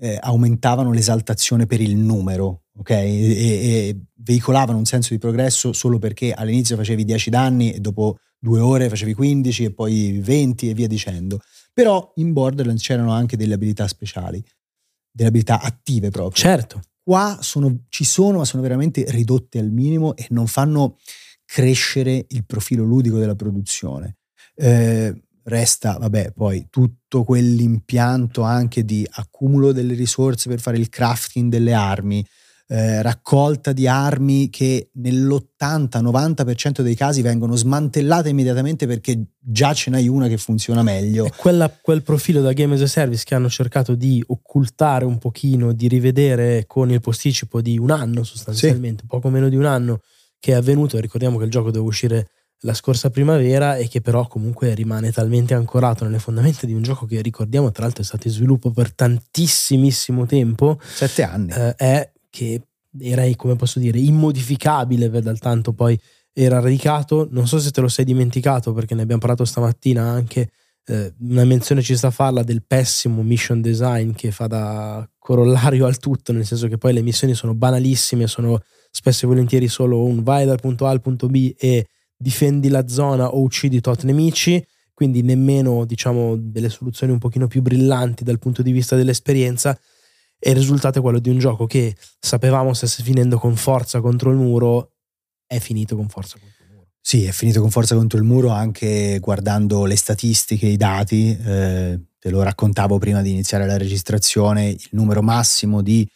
eh, 0.00 0.18
aumentavano 0.20 0.92
l'esaltazione 0.92 1.66
per 1.66 1.82
il 1.82 1.96
numero, 1.96 2.62
ok? 2.78 2.90
E, 2.90 2.98
e, 2.98 4.00
veicolavano 4.14 4.78
un 4.78 4.86
senso 4.86 5.12
di 5.12 5.18
progresso 5.18 5.72
solo 5.72 5.98
perché 5.98 6.32
all'inizio 6.32 6.76
facevi 6.76 7.04
10 7.04 7.30
danni 7.30 7.72
e 7.72 7.80
dopo 7.80 8.18
due 8.38 8.60
ore 8.60 8.88
facevi 8.88 9.14
15 9.14 9.64
e 9.64 9.72
poi 9.72 10.18
20 10.18 10.70
e 10.70 10.74
via 10.74 10.88
dicendo. 10.88 11.40
Però 11.76 12.10
in 12.14 12.32
Borderlands 12.32 12.82
c'erano 12.82 13.12
anche 13.12 13.36
delle 13.36 13.52
abilità 13.52 13.86
speciali, 13.86 14.42
delle 15.10 15.28
abilità 15.28 15.60
attive 15.60 16.08
proprio. 16.08 16.42
Certo. 16.42 16.80
Qua 17.02 17.36
sono, 17.42 17.84
ci 17.90 18.04
sono, 18.04 18.38
ma 18.38 18.46
sono 18.46 18.62
veramente 18.62 19.04
ridotte 19.10 19.58
al 19.58 19.70
minimo 19.70 20.16
e 20.16 20.26
non 20.30 20.46
fanno 20.46 20.96
crescere 21.44 22.24
il 22.30 22.46
profilo 22.46 22.82
ludico 22.82 23.18
della 23.18 23.34
produzione. 23.34 24.16
Eh, 24.54 25.22
resta, 25.42 25.98
vabbè, 25.98 26.32
poi 26.32 26.68
tutto 26.70 27.24
quell'impianto 27.24 28.40
anche 28.40 28.82
di 28.82 29.06
accumulo 29.10 29.72
delle 29.72 29.92
risorse 29.92 30.48
per 30.48 30.60
fare 30.60 30.78
il 30.78 30.88
crafting 30.88 31.50
delle 31.50 31.74
armi, 31.74 32.26
eh, 32.68 33.00
raccolta 33.00 33.72
di 33.72 33.86
armi 33.86 34.50
che 34.50 34.90
nell'80-90% 34.94 36.80
dei 36.80 36.96
casi 36.96 37.22
vengono 37.22 37.54
smantellate 37.54 38.28
immediatamente 38.28 38.86
perché 38.86 39.26
già 39.38 39.72
ce 39.72 39.90
n'hai 39.90 40.08
una 40.08 40.26
che 40.26 40.36
funziona 40.36 40.82
meglio. 40.82 41.28
Quella, 41.36 41.70
quel 41.80 42.02
profilo 42.02 42.40
da 42.40 42.52
Game 42.52 42.74
as 42.74 42.80
a 42.80 42.86
Service 42.86 43.22
che 43.24 43.34
hanno 43.34 43.48
cercato 43.48 43.94
di 43.94 44.22
occultare 44.26 45.04
un 45.04 45.18
pochino, 45.18 45.72
di 45.72 45.86
rivedere 45.86 46.64
con 46.66 46.90
il 46.90 47.00
posticipo 47.00 47.60
di 47.60 47.78
un 47.78 47.90
anno 47.90 48.24
sostanzialmente, 48.24 49.02
sì. 49.02 49.06
poco 49.06 49.28
meno 49.28 49.48
di 49.48 49.56
un 49.56 49.64
anno 49.64 50.00
che 50.40 50.52
è 50.52 50.54
avvenuto. 50.56 50.98
Ricordiamo 50.98 51.38
che 51.38 51.44
il 51.44 51.50
gioco 51.50 51.70
deve 51.70 51.86
uscire 51.86 52.30
la 52.60 52.74
scorsa 52.74 53.10
primavera 53.10 53.76
e 53.76 53.86
che 53.86 54.00
però 54.00 54.26
comunque 54.26 54.74
rimane 54.74 55.12
talmente 55.12 55.54
ancorato 55.54 56.04
nelle 56.04 56.18
fondamenta 56.18 56.66
di 56.66 56.72
un 56.72 56.82
gioco 56.82 57.04
che 57.04 57.20
ricordiamo 57.20 57.70
tra 57.70 57.84
l'altro 57.84 58.02
è 58.02 58.06
stato 58.06 58.26
in 58.28 58.32
sviluppo 58.32 58.70
per 58.70 58.92
tantissimissimo 58.92 60.26
tempo. 60.26 60.80
Sette 60.82 61.22
anni. 61.22 61.52
Eh, 61.52 61.74
è 61.76 62.10
che 62.36 62.60
era, 63.00 63.24
come 63.34 63.56
posso 63.56 63.78
dire, 63.78 63.98
immodificabile 63.98 65.08
dal 65.08 65.38
tanto 65.38 65.72
poi 65.72 65.98
era 66.34 66.60
radicato. 66.60 67.26
Non 67.30 67.46
so 67.46 67.58
se 67.58 67.70
te 67.70 67.80
lo 67.80 67.88
sei 67.88 68.04
dimenticato 68.04 68.74
perché 68.74 68.94
ne 68.94 69.02
abbiamo 69.02 69.20
parlato 69.20 69.46
stamattina 69.46 70.02
anche. 70.02 70.50
Eh, 70.88 71.14
una 71.20 71.44
menzione 71.44 71.82
ci 71.82 71.96
sta 71.96 72.08
a 72.08 72.12
farla 72.12 72.42
del 72.42 72.62
pessimo 72.64 73.22
mission 73.22 73.60
design 73.60 74.12
che 74.12 74.30
fa 74.30 74.46
da 74.46 75.08
corollario 75.18 75.86
al 75.86 75.98
tutto, 75.98 76.32
nel 76.32 76.44
senso 76.44 76.68
che 76.68 76.78
poi 76.78 76.92
le 76.92 77.02
missioni 77.02 77.34
sono 77.34 77.54
banalissime, 77.54 78.26
sono 78.26 78.60
spesso 78.90 79.24
e 79.24 79.28
volentieri 79.28 79.66
solo 79.66 80.04
un 80.04 80.22
vai 80.22 80.44
dal 80.44 80.60
punto 80.60 80.86
A 80.86 80.90
al 80.90 81.00
punto 81.00 81.26
B 81.26 81.54
e 81.58 81.86
difendi 82.16 82.68
la 82.68 82.86
zona 82.86 83.34
o 83.34 83.40
uccidi 83.40 83.80
tot 83.80 84.04
nemici, 84.04 84.64
quindi 84.94 85.22
nemmeno 85.22 85.84
diciamo 85.84 86.36
delle 86.36 86.68
soluzioni 86.68 87.12
un 87.12 87.18
pochino 87.18 87.48
più 87.48 87.62
brillanti 87.62 88.22
dal 88.22 88.38
punto 88.38 88.62
di 88.62 88.70
vista 88.70 88.94
dell'esperienza 88.94 89.76
e 90.38 90.50
il 90.50 90.56
risultato 90.56 90.98
è 90.98 91.02
quello 91.02 91.18
di 91.18 91.30
un 91.30 91.38
gioco 91.38 91.66
che 91.66 91.96
sapevamo 92.18 92.74
stesse 92.74 93.02
finendo 93.02 93.38
con 93.38 93.56
forza 93.56 94.00
contro 94.00 94.30
il 94.30 94.36
muro, 94.36 94.92
è 95.46 95.58
finito 95.58 95.96
con 95.96 96.08
forza 96.08 96.38
contro 96.38 96.64
il 96.64 96.70
muro. 96.72 96.88
Sì, 97.00 97.24
è 97.24 97.32
finito 97.32 97.60
con 97.60 97.70
forza 97.70 97.94
contro 97.94 98.18
il 98.18 98.24
muro 98.24 98.50
anche 98.50 99.18
guardando 99.20 99.84
le 99.84 99.96
statistiche, 99.96 100.66
i 100.66 100.76
dati, 100.76 101.36
eh, 101.36 102.00
te 102.18 102.30
lo 102.30 102.42
raccontavo 102.42 102.98
prima 102.98 103.22
di 103.22 103.30
iniziare 103.30 103.66
la 103.66 103.76
registrazione, 103.76 104.68
il 104.68 104.88
numero 104.90 105.22
massimo 105.22 105.82
di 105.82 106.08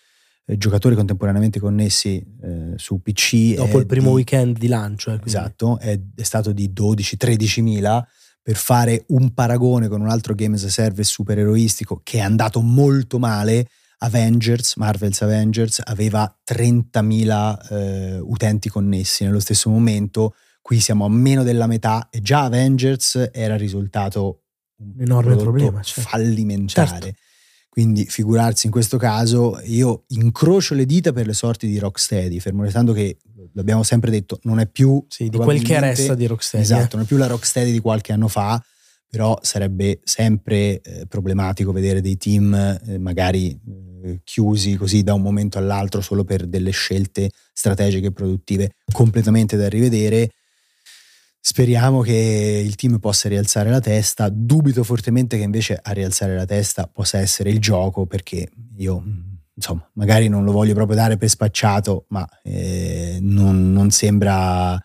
eh, 0.51 0.59
giocatori 0.59 0.97
contemporaneamente 0.97 1.61
connessi 1.61 2.25
eh, 2.43 2.73
su 2.77 3.01
PC. 3.01 3.55
Dopo 3.55 3.79
il 3.79 3.87
primo 3.87 4.09
di, 4.09 4.15
weekend 4.15 4.59
di 4.59 4.67
lancio. 4.67 5.13
Eh, 5.13 5.21
esatto, 5.25 5.79
è, 5.79 5.99
è, 6.15 6.23
stato 6.23 6.53
di 6.53 6.73
12-13 6.75 7.63
mila 7.63 8.07
per 8.43 8.57
fare 8.57 9.05
un 9.09 9.33
paragone 9.33 9.87
con 9.87 10.01
un 10.01 10.09
altro 10.09 10.35
game 10.35 10.57
as 10.57 10.65
a 10.65 10.71
service 10.71 11.11
supereroistico 11.11 12.01
che 12.03 12.19
è 12.19 12.23
andato 12.23 12.61
molto 12.61 13.19
male. 13.19 13.69
Avengers, 14.03 14.77
Marvel's 14.77 15.21
Avengers, 15.23 15.81
aveva 15.85 16.33
30.000 16.45 17.69
eh, 17.71 18.19
utenti 18.19 18.69
connessi 18.69 19.25
nello 19.25 19.41
stesso 19.41 19.71
momento. 19.71 20.35
Qui 20.61 20.81
siamo 20.81 21.05
a 21.05 21.09
meno 21.09 21.43
della 21.43 21.67
metà 21.67 22.09
e 22.11 22.21
già 22.21 22.45
Avengers 22.45 23.31
era 23.33 23.57
risultato 23.57 24.43
un 24.77 25.01
enorme 25.01 25.37
problema, 25.37 25.83
certo. 25.83 26.09
fallimentare. 26.09 26.89
Certo 26.89 27.19
quindi 27.71 28.05
figurarsi 28.05 28.67
in 28.67 28.73
questo 28.73 28.99
caso, 28.99 29.61
io 29.63 30.03
incrocio 30.09 30.75
le 30.75 30.85
dita 30.85 31.13
per 31.13 31.27
le 31.27 31.33
sorti 31.33 31.69
di 31.69 31.79
Rocksteady, 31.79 32.41
fermo 32.41 32.65
restando 32.65 32.93
che, 32.93 33.19
l'abbiamo 33.53 33.85
sempre 33.85 34.11
detto, 34.11 34.41
non 34.43 34.59
è 34.59 34.67
più... 34.67 35.03
Sì, 35.09 35.29
di 35.29 35.39
quel 35.39 35.63
che 35.63 35.79
resta 35.79 36.17
di 36.17 36.27
Rocksteady. 36.27 36.65
Esatto, 36.65 36.83
eh. 36.83 36.97
non 36.97 37.05
è 37.05 37.07
più 37.07 37.17
la 37.17 37.29
Rocksteady 37.29 37.71
di 37.71 37.79
qualche 37.79 38.13
anno 38.13 38.27
fa, 38.27 38.61
però 39.11 39.37
sarebbe 39.43 40.01
sempre 40.05 40.81
eh, 40.81 41.07
problematico 41.07 41.73
vedere 41.73 42.01
dei 42.01 42.17
team 42.17 42.55
eh, 42.55 42.99
magari 42.99 43.51
eh, 44.05 44.21
chiusi 44.23 44.77
così 44.77 45.03
da 45.03 45.15
un 45.15 45.23
momento 45.23 45.59
all'altro 45.59 46.01
solo 46.01 46.23
per 46.23 46.47
delle 46.47 46.71
scelte 46.71 47.31
strategiche 47.53 48.07
e 48.07 48.13
produttive 48.13 48.71
completamente 48.93 49.57
da 49.57 49.69
rivedere 49.69 50.31
Speriamo 51.43 52.03
che 52.03 52.63
il 52.63 52.75
team 52.75 52.99
possa 52.99 53.31
rialzare 53.31 53.71
la 53.71 53.81
testa. 53.81 54.29
Dubito 54.29 54.85
fortemente 54.85 55.39
che 55.39 55.43
invece 55.43 55.79
a 55.81 55.93
rialzare 55.93 56.35
la 56.37 56.45
testa 56.45 56.87
possa 56.87 57.19
essere 57.19 57.49
il 57.49 57.59
gioco, 57.59 58.05
perché 58.05 58.51
io, 58.77 59.03
insomma, 59.55 59.89
magari 59.95 60.29
non 60.29 60.45
lo 60.45 60.53
voglio 60.53 60.75
proprio 60.75 60.97
dare 60.97 61.17
per 61.17 61.31
spacciato, 61.31 62.05
ma 62.09 62.29
eh, 62.43 63.19
non, 63.23 63.73
non 63.73 63.91
sembra 63.91 64.79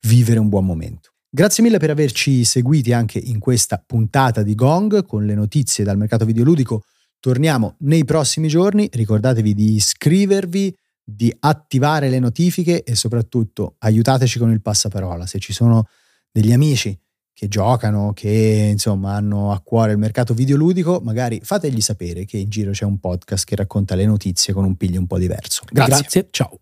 vivere 0.00 0.40
un 0.40 0.48
buon 0.48 0.64
momento. 0.64 1.11
Grazie 1.34 1.62
mille 1.62 1.78
per 1.78 1.88
averci 1.88 2.44
seguiti 2.44 2.92
anche 2.92 3.18
in 3.18 3.38
questa 3.38 3.82
puntata 3.84 4.42
di 4.42 4.54
Gong 4.54 5.06
con 5.06 5.24
le 5.24 5.32
notizie 5.32 5.82
dal 5.82 5.96
mercato 5.96 6.26
videoludico. 6.26 6.82
Torniamo 7.18 7.76
nei 7.78 8.04
prossimi 8.04 8.48
giorni. 8.48 8.86
Ricordatevi 8.92 9.54
di 9.54 9.72
iscrivervi 9.72 10.76
di 11.02 11.34
attivare 11.40 12.10
le 12.10 12.18
notifiche 12.18 12.82
e 12.82 12.94
soprattutto 12.94 13.76
aiutateci 13.78 14.38
con 14.38 14.50
il 14.50 14.60
passaparola. 14.60 15.24
Se 15.24 15.38
ci 15.38 15.54
sono 15.54 15.86
degli 16.30 16.52
amici 16.52 16.94
che 17.32 17.48
giocano, 17.48 18.12
che 18.12 18.68
insomma 18.70 19.14
hanno 19.14 19.52
a 19.52 19.60
cuore 19.60 19.92
il 19.92 19.98
mercato 19.98 20.34
videoludico, 20.34 21.00
magari 21.02 21.40
fategli 21.42 21.80
sapere 21.80 22.26
che 22.26 22.36
in 22.36 22.50
giro 22.50 22.72
c'è 22.72 22.84
un 22.84 22.98
podcast 22.98 23.46
che 23.46 23.56
racconta 23.56 23.94
le 23.94 24.04
notizie 24.04 24.52
con 24.52 24.66
un 24.66 24.76
piglio 24.76 25.00
un 25.00 25.06
po' 25.06 25.18
diverso. 25.18 25.62
Grazie. 25.66 25.96
Grazie. 25.96 26.28
Ciao. 26.30 26.60